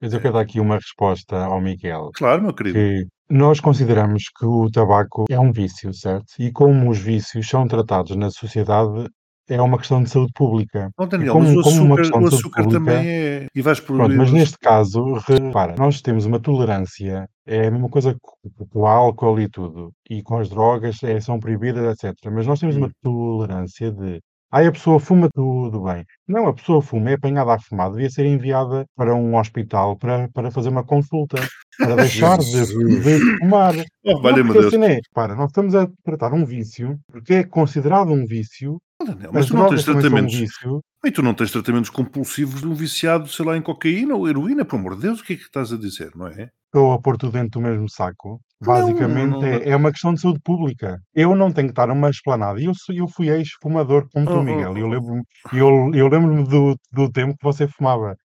[0.00, 2.76] Mas eu quero dar aqui uma resposta ao Miguel, Claro, meu querido.
[2.76, 6.26] que nós consideramos que o tabaco é um vício, certo?
[6.38, 9.08] E como os vícios são tratados na sociedade,
[9.48, 10.90] é uma questão de saúde pública.
[11.00, 13.46] E Daniel, como, mas o açúcar, o açúcar pública, também é.
[13.54, 13.96] E vais por.
[13.96, 18.32] Pronto, mas neste caso, repara, nós temos uma tolerância, é a mesma coisa com
[18.70, 22.14] com o álcool e tudo, e com as drogas, é, são proibidas, etc.
[22.32, 22.90] Mas nós temos uma Hum.
[23.02, 26.04] tolerância de, ai, a pessoa fuma tudo bem.
[26.28, 30.28] Não, a pessoa fuma, é apanhada a fumar, devia ser enviada para um hospital para,
[30.32, 31.38] para fazer uma consulta,
[31.78, 33.74] para deixar de, de fumar.
[34.04, 34.70] Oh, a Deus.
[34.70, 39.04] cena é, para, nós estamos a tratar um vício, porque é considerado um vício, Oh,
[39.32, 40.34] mas as tu não tens um tratamentos.
[40.34, 44.28] vício, E tu não tens tratamentos compulsivos de um viciado, sei lá, em cocaína ou
[44.28, 46.48] heroína, pelo amor de Deus, o que é que estás a dizer, não é?
[46.66, 48.40] Estou a pôr tudo dentro do mesmo saco.
[48.64, 49.46] Basicamente não, não.
[49.46, 50.98] é, é uma questão de saúde pública.
[51.14, 52.60] Eu não tenho que estar numa esplanada.
[52.60, 54.76] Eu, sou- eu fui ex-fumador como Oh, tu, oh, Miguel.
[54.78, 54.90] e Eu oh.
[54.90, 58.16] lembro-me eu, eu lembro do, do tempo que você fumava.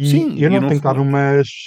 [0.00, 1.04] E Sim, eu não não tenho que estar fumava.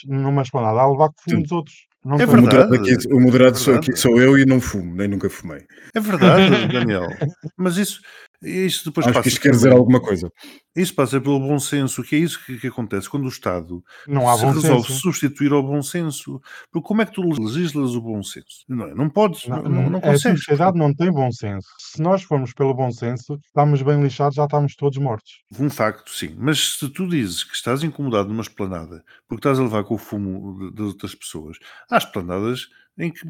[0.08, 1.76] numa, esplanada a levar que fumo dos outros.
[2.04, 2.41] Não É O tenho.
[2.41, 3.91] moderado, verdade, aqui, o moderado é sou, verdade.
[3.91, 5.62] aqui, sou eu e não fumo, nem nunca fumei.
[5.96, 7.08] É verdade, Daniel.
[7.58, 8.02] Mas isso,
[8.43, 10.29] isso depois Acho que passa isto quer dizer alguma coisa.
[10.75, 14.27] Isso passa pelo bom senso, que é isso que, que acontece quando o Estado Não
[14.27, 14.99] há se resolve senso.
[15.01, 16.41] substituir ao bom senso.
[16.71, 18.63] Porque como é que tu legislas o bom senso?
[18.67, 18.93] Não, é?
[18.95, 20.39] não podes, Não, não, não, não a consegues.
[20.43, 21.67] sociedade não tem bom senso.
[21.79, 25.43] Se nós formos pelo bom senso, estamos bem lixados, já estamos todos mortos.
[25.60, 26.36] Um facto, sim.
[26.38, 29.99] Mas se tu dizes que estás incomodado numa esplanada porque estás a levar com o
[29.99, 31.58] fumo das outras pessoas,
[31.89, 33.21] há esplanadas em que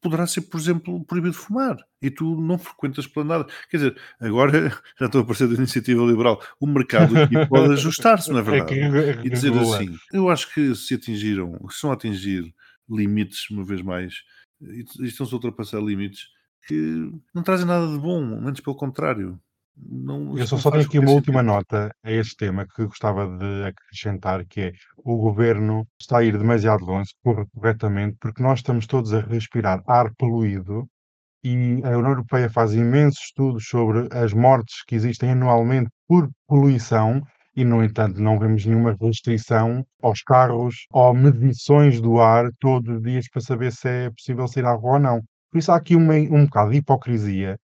[0.00, 3.46] poderá ser, por exemplo, proibido fumar e tu não frequentas esplanada.
[3.70, 6.40] Quer dizer, agora já estou a aparecer da iniciativa liberal.
[6.60, 9.26] O mercado aqui pode ajustar-se, não é É verdade?
[9.26, 12.54] E dizer assim, eu acho que se atingiram, se estão a atingir
[12.88, 14.14] limites, uma vez mais,
[14.60, 16.28] e e estão-se a ultrapassar limites
[16.66, 19.40] que não trazem nada de bom, antes pelo contrário.
[19.76, 23.64] Não, Eu só, só tenho aqui uma última nota a este tema que gostava de
[23.64, 28.86] acrescentar, que é o governo está a ir demasiado longe, corre corretamente, porque nós estamos
[28.86, 30.88] todos a respirar ar poluído
[31.44, 37.22] e a União Europeia faz imensos estudos sobre as mortes que existem anualmente por poluição
[37.54, 43.02] e, no entanto, não vemos nenhuma restrição aos carros ou medições do ar todos os
[43.02, 45.22] dias para saber se é possível sair à rua ou não.
[45.50, 47.58] Por isso há aqui uma, um bocado de hipocrisia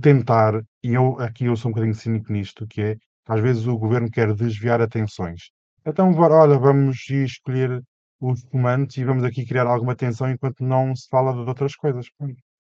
[0.00, 2.96] tentar, e eu aqui eu sou um bocadinho cínico nisto, que é
[3.28, 5.50] às vezes o governo quer desviar atenções.
[5.84, 7.82] Então, olha, vamos escolher
[8.20, 12.06] os fumantes e vamos aqui criar alguma tensão enquanto não se fala de outras coisas.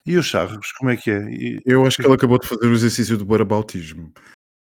[0.05, 1.29] E os charros, como é que é?
[1.31, 4.11] E- Eu acho que ele acabou de fazer o exercício do barabautismo.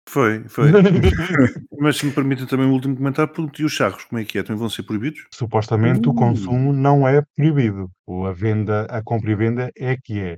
[0.09, 0.71] Foi, foi.
[1.81, 4.43] Mas se me permitem também um último comentário, e os charros, como é que é?
[4.43, 5.25] Também vão ser proibidos?
[5.33, 6.15] Supostamente o Uh.
[6.15, 7.91] consumo não é proibido.
[8.07, 10.37] O- A venda, a compra e venda é que é.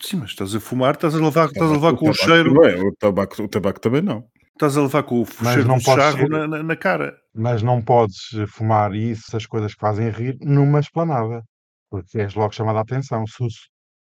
[0.00, 2.80] Sim, mas estás a fumar, estás a levar, estás a levar com o cheiro, também,
[2.86, 4.24] o, tabaco, o tabaco também não.
[4.52, 6.76] estás a levar com o Mas cheiro não do pode charro ser- na, na- na
[6.76, 7.16] cara.
[7.34, 8.16] Mas não podes
[8.48, 11.42] fumar isso, essas coisas que fazem rir, numa esplanada.
[11.90, 13.24] Porque és logo chamada a atenção.
[13.26, 13.46] Su-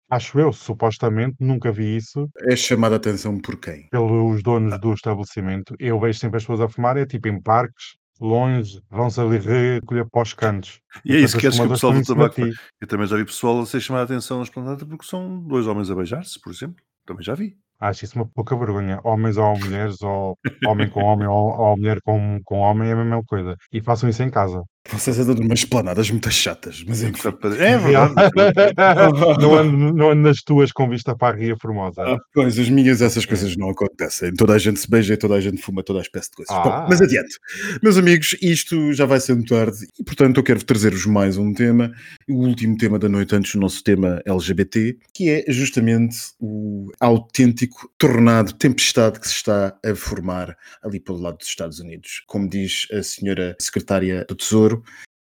[0.09, 3.87] Acho eu, supostamente, nunca vi isso É chamada a atenção por quem?
[3.89, 5.73] pelos donos do estabelecimento.
[5.79, 10.07] Eu vejo sempre as pessoas a fumar, é tipo em parques, longe, vão-se ali recolher
[10.09, 10.79] para os cantos.
[11.03, 12.35] E é isso que queres que o pessoal do tabaco.
[12.35, 12.53] ti.
[12.79, 15.65] Eu também já vi pessoal a ser chamado a atenção na esplanada porque são dois
[15.65, 16.83] homens a beijar-se, por exemplo.
[17.05, 17.57] Também já vi.
[17.79, 18.99] Acho isso uma pouca vergonha.
[19.03, 22.95] Homens ou mulheres, ou homem com homem, ou, ou mulher com, com homem, é a
[22.95, 23.55] mesma coisa.
[23.73, 24.63] E façam isso em casa.
[24.89, 27.29] Vocês andam de umas esplanadas muito chatas, mas enfim.
[27.59, 28.13] É verdade.
[29.39, 32.01] não, ando, não ando nas tuas com vista para a Ria Formosa.
[32.01, 34.33] Ah, pois, as minhas essas coisas não acontecem.
[34.33, 36.55] Toda a gente se beija e toda a gente fuma toda a espécie de coisas.
[36.55, 36.63] Ah.
[36.63, 37.37] Bom, mas adiante.
[37.81, 41.91] Meus amigos, isto já vai sendo tarde e, portanto, eu quero trazer-vos mais um tema,
[42.27, 47.89] o último tema da noite antes do nosso tema LGBT, que é justamente o autêntico
[47.97, 52.23] tornado, tempestade que se está a formar ali pelo lado dos Estados Unidos.
[52.27, 54.70] Como diz a senhora secretária do Tesouro,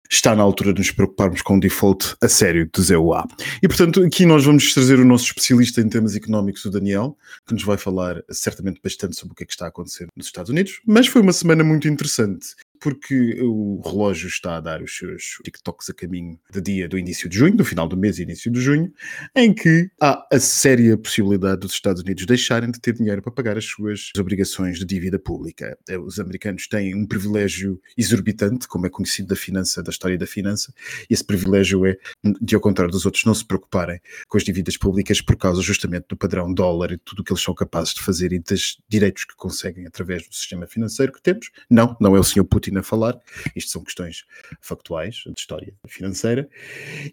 [0.10, 3.26] está na altura de nos preocuparmos com o default a sério do ZUA.
[3.62, 7.54] E, portanto, aqui nós vamos trazer o nosso especialista em temas económicos, o Daniel, que
[7.54, 10.50] nos vai falar certamente bastante sobre o que é que está a acontecer nos Estados
[10.50, 10.80] Unidos.
[10.86, 12.56] Mas foi uma semana muito interessante.
[12.80, 17.30] Porque o relógio está a dar os seus TikToks a caminho do dia do início
[17.30, 18.92] de junho, do final do mês e início de junho,
[19.36, 23.58] em que há a séria possibilidade dos Estados Unidos deixarem de ter dinheiro para pagar
[23.58, 25.78] as suas obrigações de dívida pública.
[25.88, 30.28] Eh, os americanos têm um privilégio exorbitante, como é conhecido da finança, da história da
[30.28, 30.74] finança,
[31.10, 31.98] e esse privilégio é,
[32.42, 36.06] de ao contrário dos outros, não se preocuparem com as dívidas públicas por causa justamente
[36.10, 39.26] do padrão dólar e tudo o que eles são capazes de fazer e dos direitos
[39.26, 41.50] que conseguem através do sistema financeiro que temos.
[41.70, 42.44] Não, não é o Sr.
[42.44, 43.19] Putin a falar,
[43.56, 44.25] isto são questões
[44.62, 46.49] factuais de história financeira,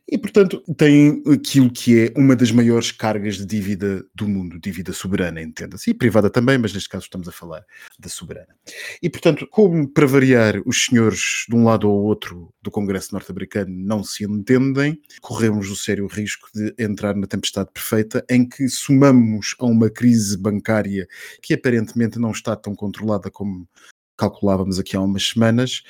[0.08, 4.92] e portanto tem aquilo que é uma das maiores cargas de dívida do mundo, dívida
[4.92, 7.64] soberana, entenda-se, e privada também, mas neste caso estamos a falar
[7.98, 8.54] da soberana.
[9.02, 13.74] E portanto, como para variar, os senhores de um lado ou outro do Congresso norte-americano
[13.74, 19.54] não se entendem, corremos o sério risco de entrar na tempestade perfeita em que somamos
[19.58, 21.06] a uma crise bancária
[21.40, 23.68] que aparentemente não está tão controlada como
[24.16, 25.82] calculávamos aqui há umas semanas,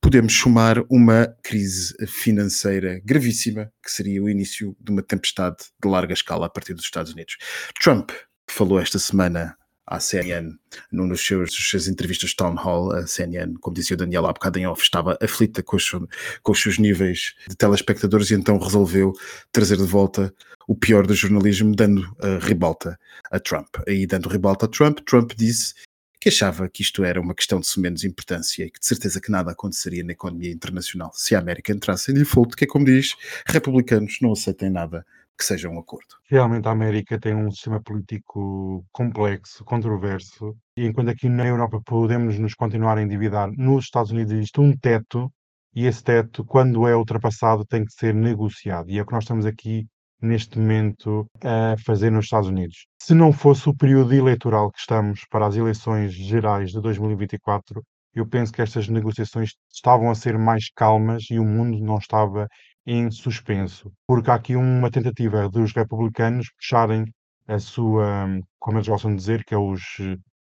[0.00, 6.12] podemos somar uma crise financeira gravíssima, que seria o início de uma tempestade de larga
[6.12, 7.36] escala a partir dos Estados Unidos.
[7.80, 8.10] Trump
[8.48, 9.56] falou esta semana
[9.90, 10.54] à CNN,
[10.92, 14.32] num dos seus, das suas entrevistas Town Hall, a CNN, como dizia o Daniel há
[14.32, 18.56] bocado em off, estava aflita com os, com os seus níveis de telespectadores e então
[18.56, 19.12] resolveu
[19.50, 20.32] trazer de volta
[20.68, 22.96] o pior do jornalismo, dando a ribalta
[23.32, 23.66] a Trump.
[23.88, 25.74] E dando ribalta a Trump, Trump disse
[26.20, 29.30] que achava que isto era uma questão de sumenos importância e que de certeza que
[29.30, 33.16] nada aconteceria na economia internacional se a América entrasse em default, que é como diz,
[33.46, 35.04] republicanos não aceitem nada
[35.38, 36.16] que seja um acordo.
[36.28, 42.38] Realmente a América tem um sistema político complexo, controverso, e enquanto aqui na Europa podemos
[42.38, 45.32] nos continuar a endividar, nos Estados Unidos existe um teto,
[45.74, 48.90] e esse teto, quando é ultrapassado, tem que ser negociado.
[48.90, 49.86] E é o que nós estamos aqui
[50.20, 52.86] neste momento a fazer nos Estados Unidos.
[53.02, 57.82] Se não fosse o período eleitoral que estamos para as eleições gerais de 2024,
[58.14, 62.48] eu penso que estas negociações estavam a ser mais calmas e o mundo não estava
[62.86, 67.04] em suspenso, porque há aqui uma tentativa dos republicanos puxarem
[67.46, 68.26] a sua,
[68.58, 69.82] como eles gostam de dizer, que é os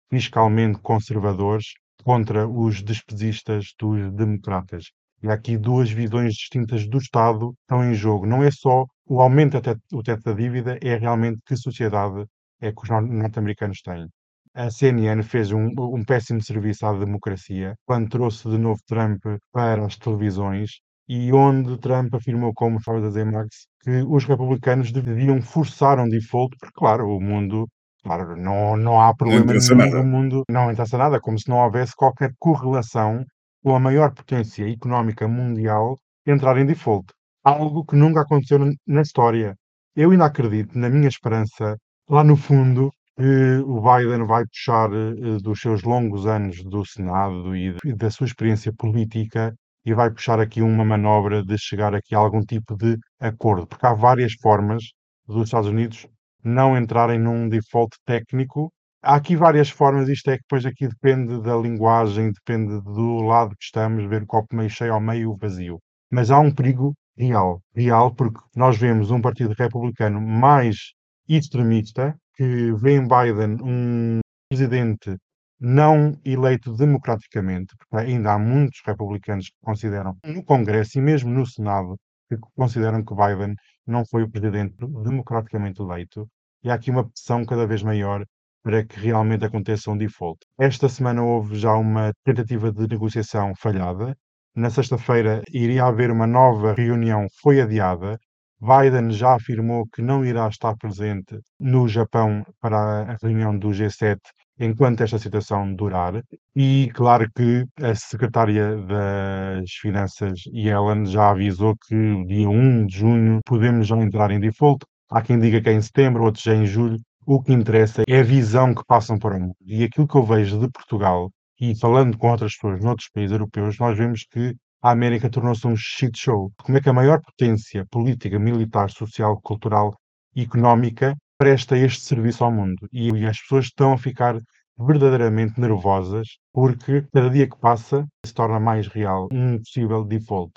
[0.10, 4.92] fiscalmente conservadores, contra os despesistas dos democratas.
[5.26, 8.28] E há aqui duas visões distintas do Estado que estão em jogo.
[8.28, 12.26] Não é só o aumento até o teto da dívida, é realmente que sociedade
[12.62, 14.08] é que os norte-americanos têm.
[14.54, 19.20] A CNN fez um, um péssimo serviço à democracia quando trouxe de novo Trump
[19.52, 24.92] para as televisões e onde Trump afirmou, como estava a dizer Max, que os republicanos
[24.92, 27.68] deviam forçar um default, porque, claro, o mundo,
[28.04, 30.04] claro, não, não há problema interessa nenhum nada.
[30.04, 33.26] no mundo, não interessa nada, como se não houvesse qualquer correlação
[33.66, 37.08] com a maior potência económica mundial entrar em default.
[37.44, 39.56] Algo que nunca aconteceu na- história.
[39.96, 41.78] Eu ainda acredito, na minha esperança,
[42.10, 47.56] lá no fundo, que o Biden vai puxar eh, dos seus longos anos do Senado
[47.56, 49.54] e da sua experiência política
[49.86, 53.86] e vai puxar aqui uma manobra de chegar aqui a algum tipo de acordo, porque
[53.86, 54.84] há várias formas
[55.28, 56.08] dos Estados Unidos
[56.44, 58.72] não entrarem num default técnico.
[59.06, 63.52] Há aqui várias formas, isto é que depois aqui depende da linguagem, depende do lado
[63.56, 65.80] que estamos, ver o copo meio cheio ou meio vazio.
[66.12, 70.94] Mas há um perigo real, real, porque nós vemos um partido republicano mais
[71.30, 75.16] extremista, que vê em Biden um presidente
[75.60, 81.46] não eleito democraticamente, porque ainda há muitos republicanos que consideram, no Congresso e mesmo no
[81.46, 81.96] Senado,
[82.28, 83.54] que consideram que Biden
[83.86, 86.28] não foi o presidente democraticamente eleito,
[86.64, 88.26] e há aqui uma pressão cada vez maior
[88.66, 90.40] para que realmente aconteça um default.
[90.60, 94.18] Esta semana houve já uma tentativa de negociação falhada.
[94.56, 98.18] Na sexta-feira iria haver uma nova reunião, foi adiada.
[98.60, 104.18] Biden já afirmou que não irá estar presente no Japão para a reunião do G7
[104.60, 106.24] enquanto esta situação durar.
[106.56, 113.42] E claro que a secretária das Finanças, Yellen, já avisou que dia 1 de junho
[113.46, 114.84] podemos já entrar em default.
[115.12, 116.98] Há quem diga que é em setembro, outros já em julho.
[117.28, 119.56] O que interessa é a visão que passam para o mundo.
[119.62, 123.80] E aquilo que eu vejo de Portugal, e falando com outras pessoas noutros países europeus,
[123.80, 126.52] nós vemos que a América tornou-se um shit show.
[126.62, 129.98] Como é que a maior potência política, militar, social, cultural
[130.36, 132.88] e económica presta este serviço ao mundo?
[132.94, 134.40] E, e as pessoas estão a ficar
[134.78, 140.54] verdadeiramente nervosas porque cada dia que passa se torna mais real um possível default.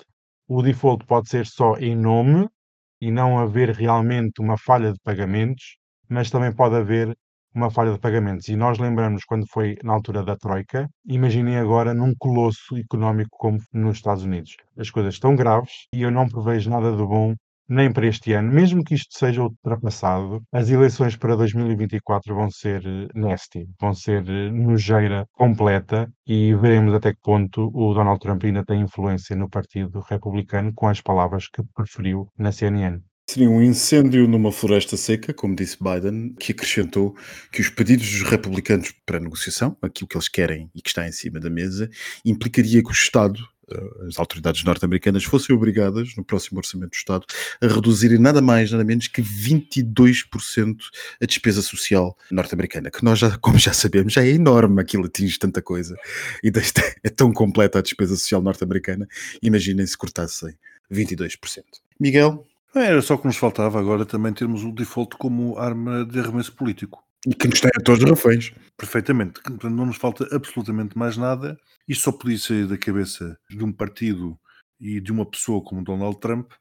[0.47, 2.47] O default pode ser só em nome
[3.01, 5.78] e não haver realmente uma falha de pagamentos,
[6.09, 7.15] mas também pode haver
[7.53, 8.47] uma falha de pagamentos.
[8.47, 13.59] E nós lembramos quando foi na altura da Troika, imaginem agora num colosso económico como
[13.73, 14.55] nos Estados Unidos.
[14.77, 17.35] As coisas estão graves e eu não prevejo nada de bom
[17.69, 22.83] nem para este ano, mesmo que isto seja ultrapassado, as eleições para 2024 vão ser
[22.83, 28.43] eh, nasty, vão ser eh, nojeira completa e veremos até que ponto o Donald Trump
[28.43, 33.01] ainda tem influência no Partido Republicano com as palavras que preferiu na CNN.
[33.29, 37.15] Seria um incêndio numa floresta seca, como disse Biden, que acrescentou
[37.51, 41.11] que os pedidos dos republicanos para negociação, aquilo que eles querem e que está em
[41.11, 41.87] cima da mesa,
[42.25, 43.39] implicaria que o Estado,
[43.71, 47.23] eh, as autoridades norte-americanas, fossem obrigadas, no próximo Orçamento do Estado,
[47.61, 50.77] a reduzirem nada mais, nada menos que 22%
[51.21, 55.37] a despesa social norte-americana, que nós já, como já sabemos, já é enorme, aquilo atinge
[55.37, 55.95] tanta coisa,
[56.43, 56.51] e
[57.03, 59.07] é tão completa a despesa social norte-americana,
[59.39, 60.57] imaginem se cortassem
[60.91, 61.37] 22%.
[61.99, 66.53] Miguel, Era só que nos faltava agora também termos o default como arma de arremesso
[66.55, 67.03] político.
[67.27, 68.53] e que nos tem a todos os reféns.
[68.77, 69.41] Perfeitamente.
[69.41, 71.59] Portanto, não nos falta absolutamente mais nada.
[71.87, 74.39] Isto só podia sair da cabeça de um partido
[74.79, 76.51] e de uma pessoa como Donald Trump.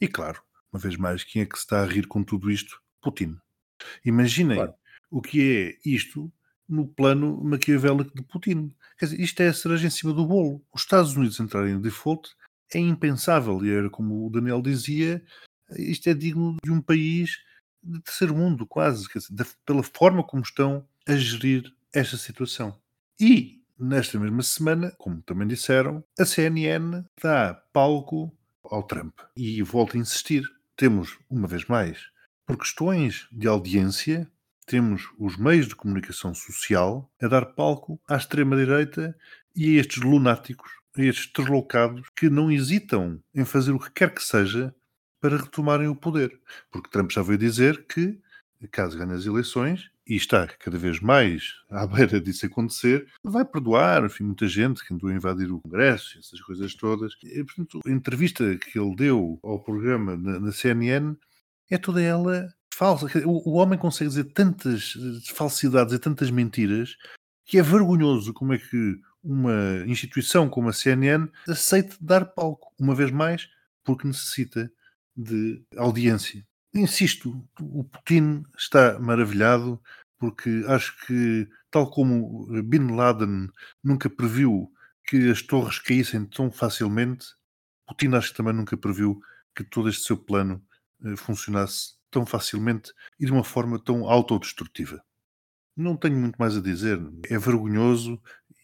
[0.00, 0.40] E claro,
[0.72, 2.80] uma vez mais, quem é que se está a rir com tudo isto?
[3.02, 3.36] Putin.
[4.04, 4.74] Imaginem Claro.
[5.10, 6.32] o que é isto
[6.68, 8.72] no plano maquiavélico de Putin.
[8.98, 10.62] Quer dizer, isto é a cereja em cima do bolo.
[10.72, 12.30] Os Estados Unidos entrarem em default
[12.72, 13.64] é impensável.
[13.64, 15.22] E era como o Daniel dizia,
[15.78, 17.38] isto é digno de um país
[17.82, 22.78] de terceiro mundo, quase, dizer, pela forma como estão a gerir esta situação.
[23.20, 29.18] E, nesta mesma semana, como também disseram, a CNN dá palco ao Trump.
[29.36, 30.42] E volto a insistir,
[30.76, 31.98] temos, uma vez mais,
[32.46, 34.30] por questões de audiência,
[34.66, 39.16] temos os meios de comunicação social a dar palco à extrema-direita
[39.54, 44.14] e a estes lunáticos, a estes deslocados que não hesitam em fazer o que quer
[44.14, 44.74] que seja
[45.24, 46.38] para retomarem o poder.
[46.70, 48.20] Porque Trump já veio dizer que,
[48.70, 54.04] caso ganhe as eleições, e está cada vez mais à beira disso acontecer, vai perdoar,
[54.04, 57.14] enfim, muita gente que andou a invadir o Congresso, essas coisas todas.
[57.22, 61.16] E, portanto, a entrevista que ele deu ao programa na, na CNN
[61.70, 63.06] é toda ela falsa.
[63.26, 66.98] O, o homem consegue dizer tantas eh, falsidades e tantas mentiras
[67.46, 72.94] que é vergonhoso como é que uma instituição como a CNN aceite dar palco, uma
[72.94, 73.48] vez mais,
[73.82, 74.70] porque necessita
[75.16, 76.44] de audiência.
[76.74, 79.80] Insisto, o Putin está maravilhado
[80.18, 83.48] porque acho que, tal como Bin Laden
[83.82, 84.72] nunca previu
[85.06, 87.26] que as torres caíssem tão facilmente,
[87.86, 89.20] Putin acho que também nunca previu
[89.54, 90.64] que todo este seu plano
[91.04, 95.04] eh, funcionasse tão facilmente e de uma forma tão autodestrutiva.
[95.76, 97.00] Não tenho muito mais a dizer.
[97.28, 98.20] É vergonhoso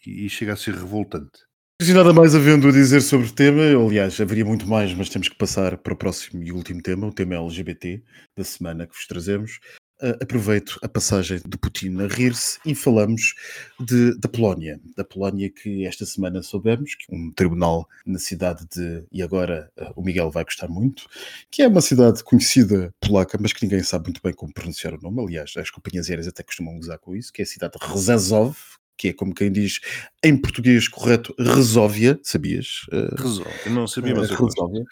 [0.07, 1.50] e chega a ser revoltante.
[1.83, 5.31] E nada mais havendo a dizer sobre o tema, aliás, haveria muito mais, mas temos
[5.31, 8.03] que passar para o próximo e último tema, o tema LGBT
[8.37, 9.59] da semana que vos trazemos.
[10.03, 13.35] Uh, aproveito a passagem de Putin a rir-se e falamos
[13.81, 14.79] de, da Polónia.
[14.95, 19.93] Da Polónia que esta semana soubemos que um tribunal na cidade de, e agora uh,
[19.97, 21.07] o Miguel vai gostar muito,
[21.51, 25.01] que é uma cidade conhecida polaca, mas que ninguém sabe muito bem como pronunciar o
[25.01, 25.23] nome.
[25.23, 28.80] Aliás, as companhias aéreas até costumam usar com isso, que é a cidade de Rzeszów,
[29.01, 29.81] que é como quem diz
[30.23, 32.83] em português correto, Resóvia, sabias?
[32.93, 33.71] Uh, Resolve.
[33.71, 34.61] Não sabia, mas eu gosto.
[34.61, 34.85] Resóvia,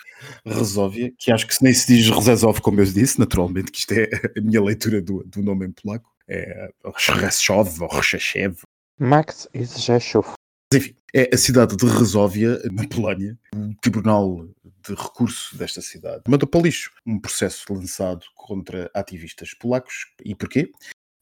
[0.46, 4.08] Resóvia, que acho que nem se diz Rzeszów, como eu disse, naturalmente, que isto é
[4.34, 8.56] a minha leitura do, do nome em polaco, é Rzeszów ou Rzeszew,
[8.98, 10.32] Max is Rzeszów.
[10.72, 13.38] enfim, é a cidade de Resóvia, na Polónia.
[13.54, 14.48] O tribunal
[14.86, 20.06] de recurso desta cidade mandou para o lixo um processo lançado contra ativistas polacos.
[20.24, 20.72] E porquê?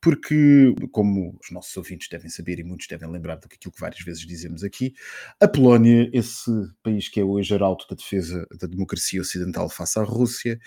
[0.07, 4.25] Porque, como os nossos ouvintes devem saber e muitos devem lembrar do que várias vezes
[4.25, 4.95] dizemos aqui,
[5.41, 6.49] a Polónia, esse
[6.81, 10.61] país que é hoje arauto da defesa da democracia ocidental face à Rússia,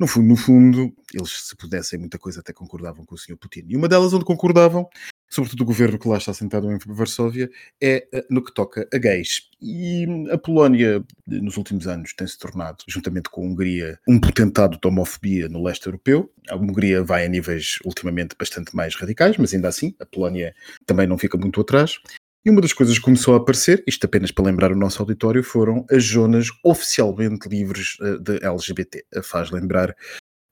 [0.00, 3.36] no fundo, no fundo, eles, se pudessem muita coisa, até concordavam com o Sr.
[3.36, 3.66] Putin.
[3.68, 4.88] E uma delas onde concordavam
[5.28, 8.98] sobretudo o governo que lá está sentado em Varsóvia, é eh, no que toca a
[8.98, 9.50] gays.
[9.60, 14.88] E a Polónia, nos últimos anos, tem-se tornado, juntamente com a Hungria, um potentado de
[14.88, 16.30] homofobia no leste europeu.
[16.48, 21.06] A Hungria vai a níveis, ultimamente, bastante mais radicais, mas ainda assim, a Polónia também
[21.06, 21.98] não fica muito atrás.
[22.44, 25.42] E uma das coisas que começou a aparecer, isto apenas para lembrar o nosso auditório,
[25.42, 29.04] foram as zonas oficialmente livres eh, de LGBT.
[29.24, 29.94] Faz lembrar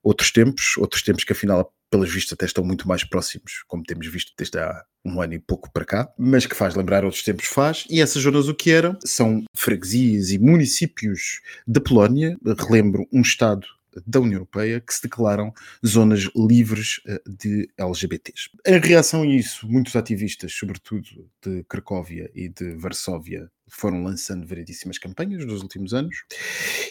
[0.02, 4.07] outros tempos, outros tempos que afinal pelas vistas até estão muito mais próximos, como temos
[4.07, 7.47] visto desde há um ano e pouco para cá, mas que faz lembrar outros tempos
[7.47, 8.99] faz, e essas zonas o que eram?
[9.05, 13.66] São freguesias e municípios da Polónia, relembro um estado
[14.07, 15.53] da União Europeia que se declaram
[15.87, 18.51] zonas livres eh, de LGBTs.
[18.66, 24.98] Em reação a isso, muitos ativistas, sobretudo de Cracóvia e de Varsóvia, foram lançando variedíssimas
[24.98, 26.16] campanhas nos últimos anos,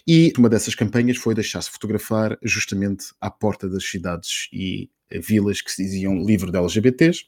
[0.07, 5.71] e uma dessas campanhas foi deixar-se fotografar justamente à porta das cidades e vilas que
[5.71, 7.25] se diziam livre de LGBTs,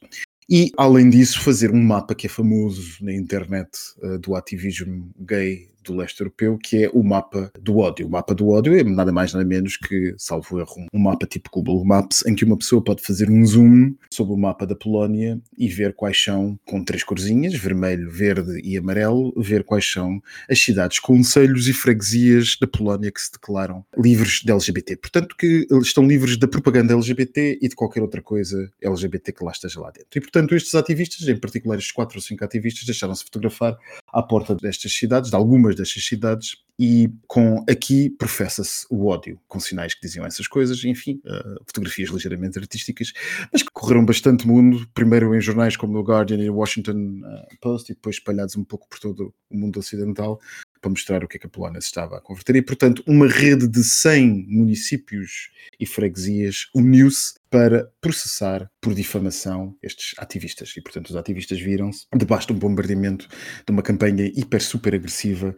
[0.48, 3.68] e, além disso, fazer um mapa que é famoso na internet
[3.98, 8.06] uh, do ativismo gay do leste europeu, que é o mapa do ódio.
[8.06, 11.50] O mapa do ódio é nada mais nada menos que, salvo erro, um mapa tipo
[11.50, 15.40] Google Maps, em que uma pessoa pode fazer um zoom sobre o mapa da Polónia
[15.56, 20.58] e ver quais são, com três corzinhas, vermelho, verde e amarelo, ver quais são as
[20.58, 24.96] cidades, conselhos e freguesias da Polónia que se declaram livres de LGBT.
[24.96, 29.52] Portanto, que estão livres da propaganda LGBT e de qualquer outra coisa LGBT que lá
[29.52, 30.08] esteja lá dentro.
[30.16, 33.76] E, portanto, estes ativistas, em particular estes quatro ou cinco ativistas, deixaram-se fotografar
[34.16, 39.60] à porta destas cidades, de algumas destas cidades, e com aqui professa-se o ódio, com
[39.60, 43.12] sinais que diziam essas coisas, enfim, uh, fotografias ligeiramente artísticas,
[43.52, 47.60] mas que correram bastante mundo, primeiro em jornais como o Guardian e o Washington uh,
[47.60, 50.40] Post, e depois espalhados um pouco por todo o mundo ocidental,
[50.86, 52.54] para mostrar o que é que a Polónia se estava a converter.
[52.54, 60.14] E, portanto, uma rede de 100 municípios e freguesias uniu-se para processar por difamação estes
[60.18, 60.74] ativistas.
[60.76, 65.56] E, portanto, os ativistas viram-se debaixo de um bombardeamento de uma campanha hiper, super agressiva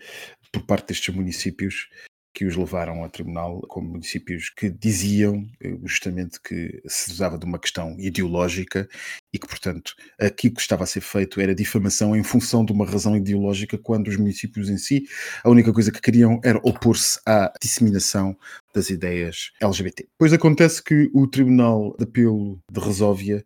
[0.50, 1.88] por parte destes municípios
[2.32, 7.44] que os levaram ao tribunal como municípios que diziam eh, justamente que se usava de
[7.44, 8.88] uma questão ideológica
[9.32, 12.86] e que, portanto, aquilo que estava a ser feito era difamação em função de uma
[12.86, 15.04] razão ideológica, quando os municípios em si,
[15.42, 18.36] a única coisa que queriam era opor-se à disseminação
[18.78, 20.08] das ideias LGBT.
[20.16, 23.44] Pois acontece que o Tribunal de Apelo de Resóvia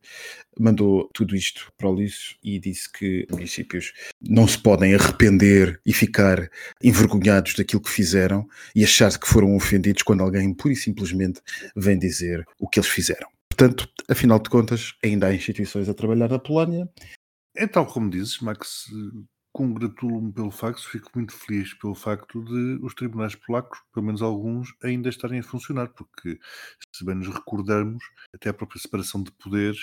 [0.61, 5.93] mandou tudo isto para o lixo e disse que municípios não se podem arrepender e
[5.93, 6.51] ficar
[6.83, 11.41] envergonhados daquilo que fizeram e achar que foram ofendidos quando alguém pura e simplesmente
[11.74, 13.28] vem dizer o que eles fizeram.
[13.49, 16.89] Portanto, afinal de contas, ainda há instituições a trabalhar na Polónia.
[17.55, 18.87] É tal como dizes, Max,
[19.53, 24.74] congratulo-me pelo facto, fico muito feliz pelo facto de os tribunais polacos, pelo menos alguns,
[24.82, 26.38] ainda estarem a funcionar, porque
[26.94, 28.03] se bem nos recordarmos,
[28.34, 29.80] até a própria separação de poderes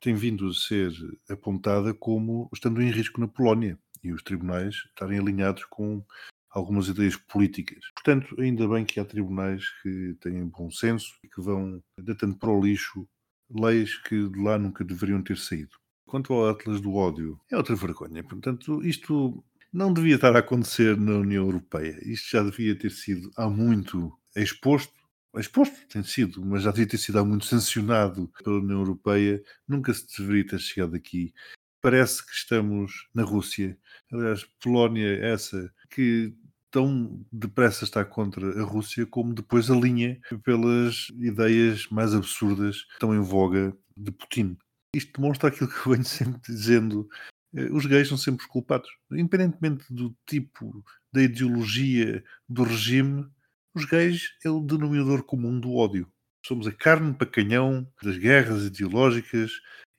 [0.00, 0.92] tem vindo a ser
[1.30, 6.04] apontada como estando em risco na Polónia e os tribunais estarem alinhados com
[6.50, 7.84] algumas ideias políticas.
[7.94, 12.50] Portanto, ainda bem que há tribunais que têm bom senso e que vão deitando para
[12.50, 13.08] o lixo
[13.50, 15.76] leis que de lá nunca deveriam ter saído.
[16.06, 18.22] Quanto ao Atlas do ódio, é outra vergonha.
[18.22, 21.98] Portanto, isto não devia estar a acontecer na União Europeia.
[22.02, 25.04] Isto já devia ter sido há muito exposto
[25.40, 29.92] exposto tem sido, mas já devia ter sido há muito sancionado pela União Europeia, nunca
[29.92, 31.32] se deveria ter chegado aqui.
[31.80, 33.76] Parece que estamos na Rússia.
[34.12, 36.34] Aliás, Polónia, é essa que
[36.70, 43.14] tão depressa está contra a Rússia, como depois alinha pelas ideias mais absurdas que estão
[43.14, 44.56] em voga de Putin.
[44.94, 47.08] Isto demonstra aquilo que eu venho sempre dizendo.
[47.54, 48.88] Eh, os gays são sempre os culpados.
[49.10, 53.26] Independentemente do tipo, da ideologia, do regime,
[53.74, 56.08] os gays é o denominador comum do ódio.
[56.46, 59.50] Somos a carne para canhão das guerras ideológicas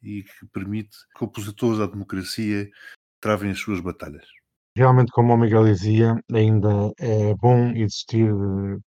[0.01, 2.69] e que permite que opositores à democracia
[3.19, 4.25] travem as suas batalhas.
[4.77, 8.29] Realmente, como o Miguel dizia, ainda é bom existir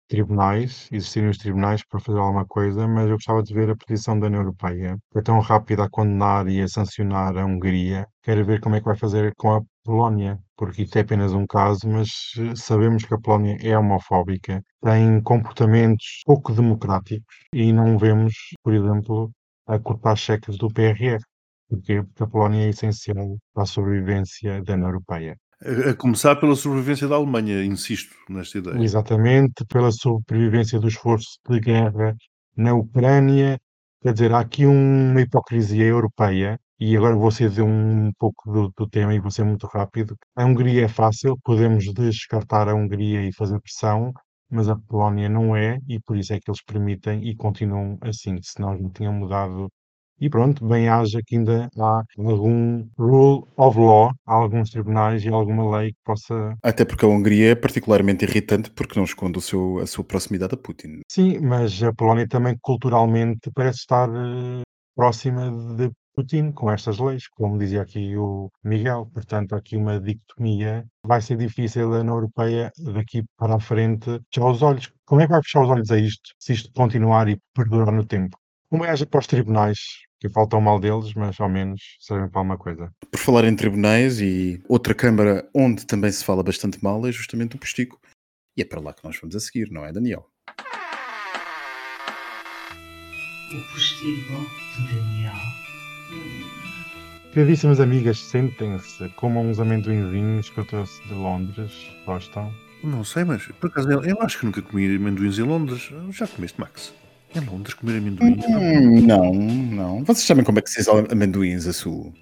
[0.09, 4.19] tribunais, existirem os tribunais para fazer alguma coisa, mas eu gostava de ver a posição
[4.19, 8.07] da União Europeia, é tão rápida a condenar e a sancionar a Hungria.
[8.23, 11.45] Quero ver como é que vai fazer com a Polónia, porque isto é apenas um
[11.47, 17.97] caso, mas eh, sabemos que a Polónia é homofóbica, tem comportamentos pouco democráticos e não
[17.97, 18.33] vemos,
[18.63, 19.31] por exemplo,
[19.67, 21.19] a cortar cheques do PRR.
[21.69, 25.37] Porque a Polónia é essencial para a sobrevivência da União Europeia.
[25.61, 28.81] A, começar pela sobrevivência da Alemanha, insisto nesta ideia.
[28.81, 32.15] Exatamente, pela sobrevivência do esforço de guerra
[32.55, 33.59] na Ucrânia.
[34.01, 38.87] Quer dizer, há aqui uma hipocrisia europeia, e agora vou ser um pouco do, do,
[38.87, 40.15] tema e vou ser muito rápido.
[40.35, 44.13] A Hungria é fácil, podemos descartar a Hungria e fazer pressão,
[44.49, 48.39] mas a Polónia não é, e por isso é que eles permitem e continuam assim,
[48.41, 49.69] senão não tinham mudado
[50.19, 55.77] e pronto, bem haja que ainda há algum rule of law, alguns tribunais e alguma
[55.77, 56.55] lei que possa.
[56.63, 60.53] Até porque a Hungria é particularmente irritante porque não esconde o seu, a sua proximidade
[60.53, 61.01] a Putin.
[61.09, 64.61] Sim, mas a Polónia também culturalmente parece estar uh,
[64.95, 69.09] próxima de Putin com estas leis, como dizia aqui o Miguel.
[69.13, 70.85] Portanto, há aqui uma dicotomia.
[71.05, 74.91] Vai ser difícil a União Europeia daqui para a frente fechar os olhos.
[75.05, 78.05] Como é que vai fechar os olhos a isto, se isto continuar e perdurar no
[78.05, 78.37] tempo?
[78.69, 79.79] Como é para os tribunais
[80.19, 82.91] que faltam mal deles, mas ao menos servem para alguma coisa.
[83.09, 87.55] Por falar em tribunais e outra Câmara onde também se fala bastante mal é justamente
[87.55, 87.99] o Postigo.
[88.57, 90.25] E é para lá que nós vamos a seguir, não é, Daniel?
[93.51, 94.45] O Postigo
[94.75, 95.33] de Daniel.
[97.33, 101.71] Queridíssimas amigas, sentem-se, comam uns amendoinzinhos que eu trouxe de Londres.
[102.05, 102.53] Gostam?
[102.83, 105.89] Não sei, mas por acaso eu acho que nunca comi amendoins em Londres.
[106.11, 106.93] Já comeste, Max?
[107.35, 108.43] Em Londres comer amendoins?
[108.47, 110.03] Hum, não, não.
[110.03, 112.13] Vocês sabem como é que se diz amendoins a sul?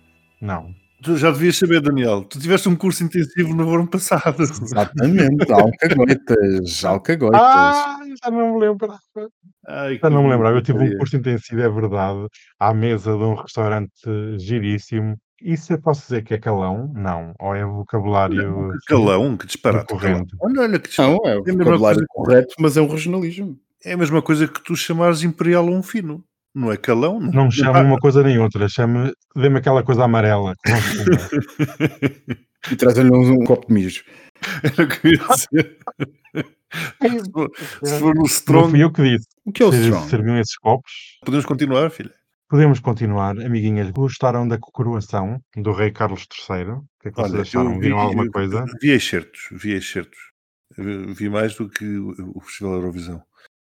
[0.42, 0.74] Não.
[1.04, 2.24] Tu já devias saber, Daniel.
[2.24, 4.42] Tu tiveste um curso intensivo no verão passado.
[4.42, 7.40] Exatamente, alcagoitas, alcagoitas.
[7.42, 9.00] Ah, já não me lembrava.
[9.68, 10.58] Ai, Já não me lembrava.
[10.58, 12.28] Eu tive um curso intensivo, é verdade,
[12.60, 13.92] à mesa de um restaurante
[14.40, 15.16] giríssimo.
[15.40, 16.92] Isso eu posso dizer que é calão?
[16.96, 17.34] Não.
[17.40, 19.86] Ou é vocabulário calão, que disparate.
[19.86, 20.02] calão.
[20.02, 20.36] recorrente?
[20.42, 21.16] Olha, olha que disparate.
[21.24, 23.58] Não, é vocabulário correto, mas é um regionalismo.
[23.88, 26.24] É a mesma coisa que tu chamares imperial a um fino.
[26.56, 27.20] Não é calão?
[27.20, 28.68] Não chamo uma coisa nem outra.
[28.68, 30.54] Chamo, dê-me aquela coisa amarela.
[30.66, 30.78] não.
[32.72, 34.04] E trazem-lhe um, um copo de mijo.
[34.64, 35.78] Era o que eu ia dizer.
[37.24, 37.52] Se for-
[37.84, 39.28] Se for no Não strong, fui eu que disse.
[39.46, 40.10] O que é o Vocês strong?
[40.10, 40.92] serviam esses copos?
[41.24, 42.14] podemos continuar, filha.
[42.50, 43.90] Podemos continuar, amiguinhas.
[43.92, 46.72] Gostaram da coroação do rei Carlos III?
[46.72, 47.80] O que é que vocês Olha, acharam?
[47.80, 48.66] Viram alguma coisa?
[48.82, 50.20] Vi excertos, vi excertos.
[50.78, 53.22] Vi mais do que o o Festival Eurovisão,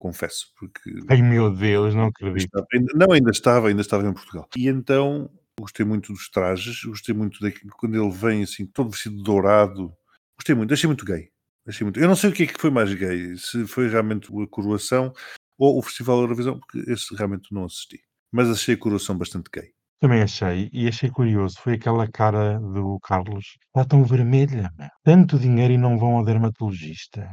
[0.03, 2.49] confesso, porque Ai meu Deus, não acredito.
[2.93, 4.49] não, ainda estava, ainda estava em Portugal.
[4.57, 9.15] E então gostei muito dos trajes, gostei muito daquilo quando ele vem assim, todo vestido
[9.15, 9.93] de dourado.
[10.37, 11.29] Gostei muito, achei muito gay.
[11.65, 11.99] Achei muito.
[11.99, 15.13] Eu não sei o que é que foi mais gay, se foi realmente a coroação
[15.57, 18.01] ou o Festival Eurovisão, porque esse realmente não assisti.
[18.29, 19.71] Mas achei a coroação bastante gay.
[20.01, 24.89] Também achei, e achei curioso, foi aquela cara do Carlos, está tão vermelha, meu.
[25.01, 27.25] tanto dinheiro e não vão ao dermatologista.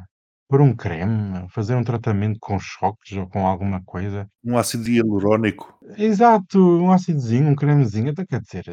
[0.50, 4.28] Por um creme, fazer um tratamento com choques ou com alguma coisa.
[4.44, 5.80] Um ácido hialurónico.
[5.96, 8.64] Exato, um ácidozinho, um cremezinho, então quer dizer,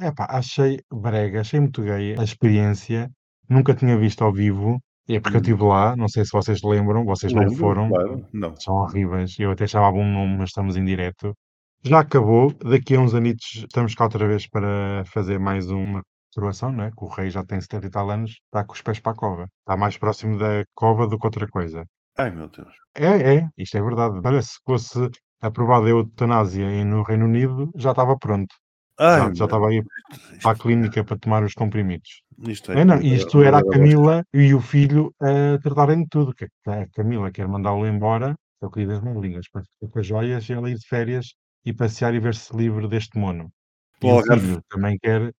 [0.00, 3.10] é pá, achei brega, achei muito gay a experiência,
[3.48, 5.42] nunca tinha visto ao vivo, é porque eu Hum.
[5.42, 8.54] estive lá, não sei se vocês lembram, vocês não Lembro, foram, Claro, não.
[8.56, 11.34] são horríveis, eu até chamava um nome, mas estamos em direto.
[11.84, 16.02] Já acabou, daqui a uns anitos estamos cá outra vez para fazer mais uma
[16.38, 16.90] coroação, não é?
[16.90, 19.16] Que o rei já tem 70 e tal anos, está com os pés para a
[19.16, 19.48] cova.
[19.60, 21.84] Está mais próximo da cova do que outra coisa.
[22.16, 22.74] Ai meu Deus.
[22.94, 24.20] É, é, isto é verdade.
[24.24, 24.98] Olha, se fosse
[25.40, 28.54] aprovada a eutanásia no Reino Unido, já estava pronto.
[28.98, 29.80] Ai, Já, estava aí
[30.42, 32.22] para a clínica para tomar os comprimidos.
[32.54, 36.34] Isto É, não, é- isto era a Camila e o filho a tratarem de tudo.
[36.34, 40.06] Que a Camila quer mandá-lo embora, é o que diz as para ficar com as
[40.06, 41.26] joias e ela ir de férias
[41.64, 43.50] e passear e ver-se livre deste mono.
[44.02, 45.32] E o filho também quer.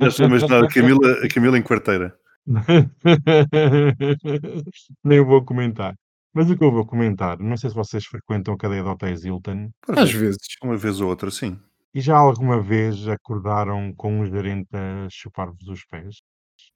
[0.00, 2.14] Já estou a imaginar a Camila, a Camila em quarteira.
[5.04, 5.94] Nem vou comentar.
[6.32, 9.24] Mas o que eu vou comentar, não sei se vocês frequentam a cadeia de hotéis
[9.24, 10.38] Hilton Às vezes.
[10.62, 11.58] Uma vez ou outra, sim.
[11.92, 16.16] e já alguma vez acordaram com um gerente a chupar-vos os pés?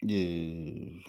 [0.03, 1.01] E-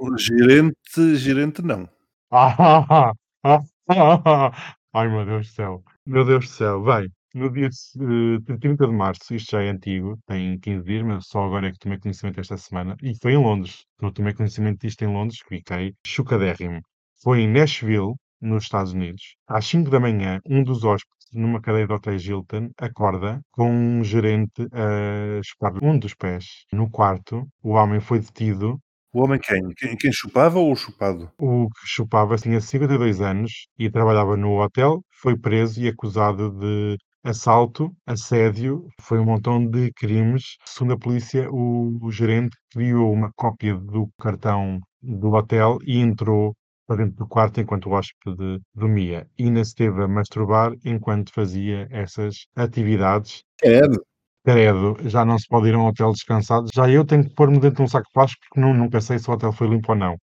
[0.00, 1.88] O gerente, gerente não.
[2.32, 3.12] Ah,
[3.44, 5.84] ah, ah, Ai meu Deus do céu.
[6.04, 6.82] Meu Deus do céu.
[6.82, 11.26] Bem, no dia eh, 30 de março, isto já é antigo, tem 15 dias, mas
[11.26, 12.96] só agora é que tomei conhecimento esta semana.
[13.02, 13.84] E foi em Londres.
[14.00, 16.80] Eu tomei conhecimento disto em Londres, que fiquei chocadérrimo.
[17.22, 19.36] Foi em Nashville, nos Estados Unidos.
[19.46, 24.02] Às 5 da manhã, um dos hóspedes numa cadeia de hotéis Hilton acorda com um
[24.04, 26.44] gerente a chupar um dos pés.
[26.72, 28.78] No quarto, o homem foi detido
[29.12, 29.60] O homem quem?
[29.76, 31.30] Quem, quem chupava ou o chupado?
[31.38, 36.96] O que chupava tinha 52 anos e trabalhava no hotel, foi preso e acusado de
[37.24, 40.56] assalto, assédio, foi um montão de crimes.
[40.64, 46.54] Segundo a polícia, o, o gerente criou uma cópia do cartão do hotel e entrou
[46.86, 49.26] para dentro do quarto enquanto o hóspede dormia.
[49.38, 53.44] E ainda se esteve a masturbar enquanto fazia essas atividades.
[53.58, 54.02] Credo.
[54.44, 56.68] Credo, já não se pode ir a um hotel descansado.
[56.74, 59.18] Já eu tenho que pôr-me dentro de um saco de plástico porque não, nunca sei
[59.18, 60.16] se o hotel foi limpo ou não.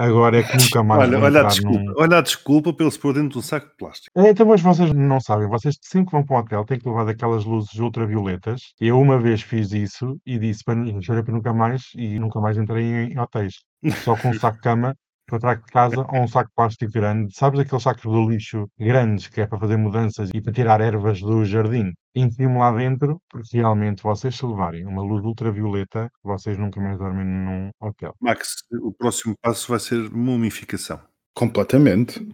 [0.00, 1.78] Agora é que nunca mais Olha, olha a desculpa.
[1.78, 1.94] num...
[1.98, 4.18] Olha a desculpa pelo se pôr dentro de um saco de plástico.
[4.18, 6.88] É, Então, mas vocês não sabem, vocês sempre que vão para um hotel têm que
[6.88, 8.72] levar daquelas luzes ultravioletas.
[8.80, 10.74] Eu uma vez fiz isso e disse para,
[11.22, 13.56] para nunca mais e nunca mais entrei em, hotéis.
[14.02, 14.94] Só com um saco de cama
[15.28, 17.34] que eu trago de casa ou um saco de plástico grande.
[17.34, 21.20] Sabes aqueles sacos de lixo grandes que é para fazer mudanças e para tirar ervas
[21.20, 21.92] do jardim?
[22.14, 27.24] Enfio-me lá dentro, porque realmente vocês se levarem uma luz ultravioleta, vocês nunca mais dormem
[27.24, 28.14] num hotel.
[28.20, 31.00] Max, o próximo passo vai ser mumificação.
[31.36, 32.26] Completamente.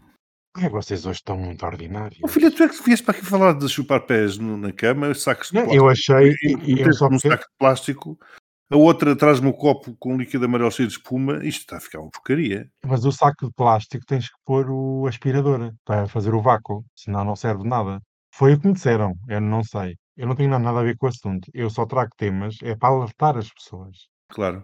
[0.57, 2.19] Ai, vocês hoje estão muito ordinários.
[2.25, 5.13] Oh, filha, tu é que vieste para aqui falar de chupar pés no- na cama,
[5.15, 5.85] sacos de Não, plástico.
[5.85, 8.19] eu achei, E, eu só porque- saco de plástico,
[8.71, 11.45] a outra traz-me o copo com líquido amarelo cheio de espuma.
[11.45, 12.67] Isto está a ficar uma porcaria.
[12.87, 17.23] Mas o saco de plástico tens que pôr o aspirador para fazer o vácuo, senão
[17.23, 18.01] não serve nada.
[18.37, 19.97] Foi o que me disseram, eu não sei.
[20.15, 21.51] Eu não tenho nada a ver com o assunto.
[21.55, 23.97] Eu só trago temas, é para alertar as pessoas.
[24.29, 24.63] Claro.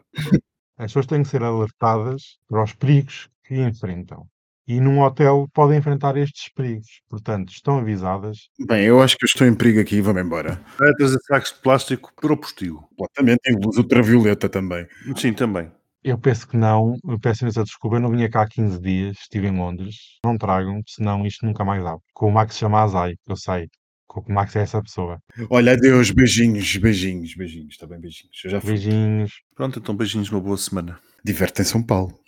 [0.77, 4.27] As pessoas têm que ser alertadas para os perigos que enfrentam.
[4.69, 7.01] E num hotel podem enfrentar estes perigos.
[7.09, 8.51] Portanto, estão avisadas.
[8.61, 10.61] Bem, eu acho que eu estou em perigo aqui, vamos embora.
[10.79, 12.87] Vai trazer sacos de plástico para o postigo.
[12.91, 13.41] Completamente.
[13.47, 14.87] Em luz ultravioleta também.
[15.17, 15.71] Sim, também.
[16.05, 19.17] Eu penso que não, eu peço imensa desculpa, eu não vim cá há 15 dias,
[19.21, 19.97] estive em Londres.
[20.25, 22.03] Não tragam, senão isto nunca mais abre.
[22.13, 23.69] Com o Max chama Azai, eu sei.
[24.13, 25.19] que o Max é essa pessoa.
[25.49, 28.41] Olha, adeus, beijinhos, beijinhos, beijinhos, está bem, beijinhos.
[28.45, 28.71] Eu já fui.
[28.71, 29.33] Beijinhos.
[29.55, 30.99] Pronto, então beijinhos, uma boa semana.
[31.25, 32.19] Diverte em São Paulo.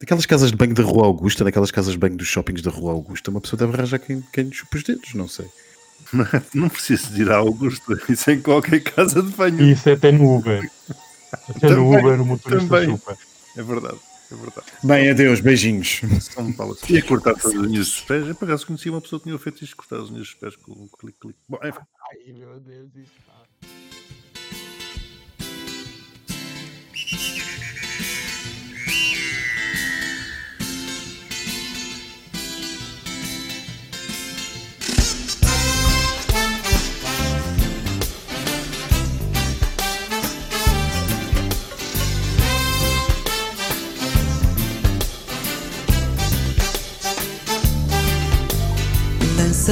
[0.00, 2.92] Daquelas casas de banho da Rua Augusta, daquelas casas de banho dos shoppings da Rua
[2.92, 5.46] Augusta, uma pessoa deve arranjar quem, quem chupa os dedos, não sei.
[6.54, 9.60] Não preciso de ir à Augusta, isso é em qualquer casa de banho.
[9.60, 10.68] E isso é até no Uber.
[11.32, 12.90] Até no Também, Uber o motorista também.
[12.90, 13.18] chupa.
[13.56, 13.98] É verdade,
[14.30, 14.66] é verdade.
[14.82, 16.00] Bem, adeus, beijinhos.
[16.20, 16.76] São Paulo.
[16.76, 18.26] Tinha cortado todas as unhas dos pés.
[18.28, 20.34] Eu por acaso conheci uma pessoa que tinha feito isto de cortar as unhas dos
[20.34, 21.38] pés com um clique, clique.
[21.48, 21.80] Bom, enfim.
[22.10, 23.12] Ai meu Deus, isso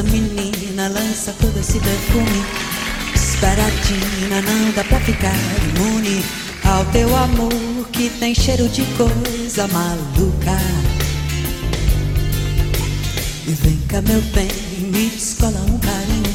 [0.01, 2.45] Lança menina, lança todo esse perfume.
[3.15, 5.35] Esperatina, não dá pra ficar
[5.75, 6.25] imune
[6.65, 7.53] Ao teu amor
[7.93, 10.59] que tem cheiro de coisa maluca.
[13.47, 14.49] E vem cá meu bem,
[14.91, 16.35] me descola um carinho.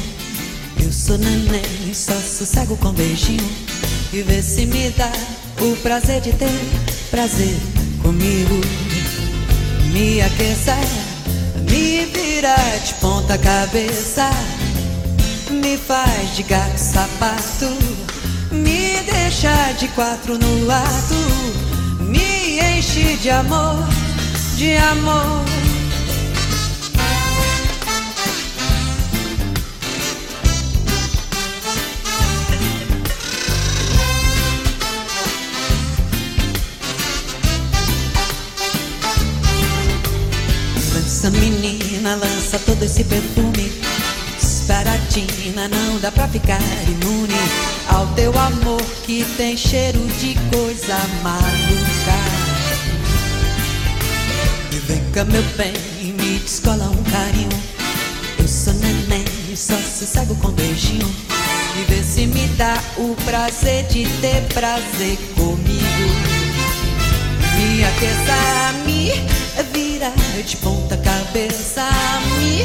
[0.80, 3.50] Eu sou neném, só sossego com beijinho.
[4.12, 5.10] E vê se me dá
[5.60, 6.60] o prazer de ter
[7.10, 7.56] prazer
[8.00, 8.60] comigo.
[9.92, 10.76] Me aqueça,
[11.68, 14.28] me vira de ponta cabeça,
[15.50, 17.66] me faz de gato sapato,
[18.52, 21.14] me deixa de quatro no lado,
[21.98, 23.88] me enche de amor,
[24.58, 25.65] de amor.
[42.06, 43.72] Menina, lança todo esse perfume.
[44.40, 47.32] Esperatina, não dá pra ficar imune
[47.88, 52.16] Ao teu amor que tem cheiro de coisa maluca.
[54.72, 55.72] E vem cá meu bem,
[56.12, 57.62] me descola um carinho.
[58.38, 59.24] Eu sou neném,
[59.56, 61.12] só sossego com beijinho.
[61.78, 66.36] E vê se me dá o prazer de ter prazer comigo.
[67.56, 72.64] Me aqueça, me vira de ponta cabeça, me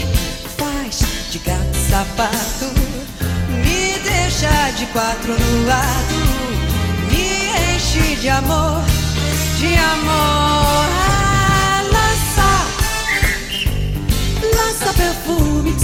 [0.58, 1.00] faz
[1.30, 2.72] de gato sapato,
[3.50, 6.16] me deixa de quatro no lado,
[7.12, 8.82] me enche de amor,
[9.58, 10.86] de amor.
[11.04, 12.50] Ah, lança,
[14.56, 15.81] lança perfumes,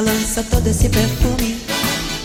[0.00, 1.60] lança todo esse perfume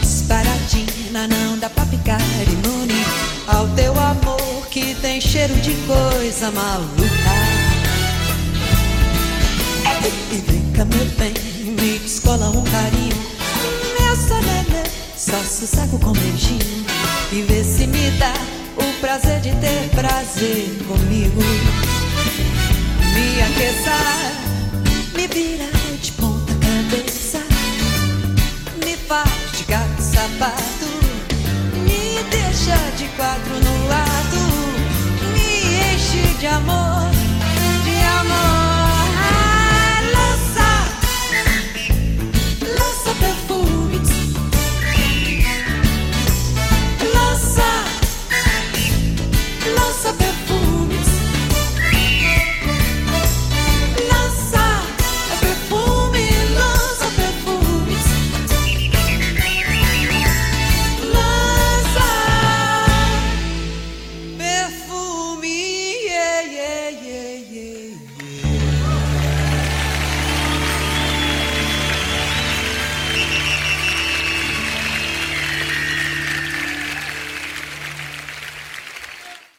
[0.01, 3.05] Disparadina, não dá pra ficar imune
[3.47, 7.01] Ao teu amor que tem cheiro de coisa maluca.
[10.31, 11.33] E cá meu bem,
[11.65, 13.17] me descola um carinho.
[13.99, 14.83] Nessa nenê,
[15.17, 16.85] só sossego com beijinho.
[17.33, 18.33] E vê se me dá
[18.77, 21.41] o prazer de ter prazer comigo.
[23.13, 24.40] Me aqueça,
[29.11, 30.87] de gato sapato,
[31.83, 34.39] me deixa de quatro no lado,
[35.33, 37.11] me enche de amor,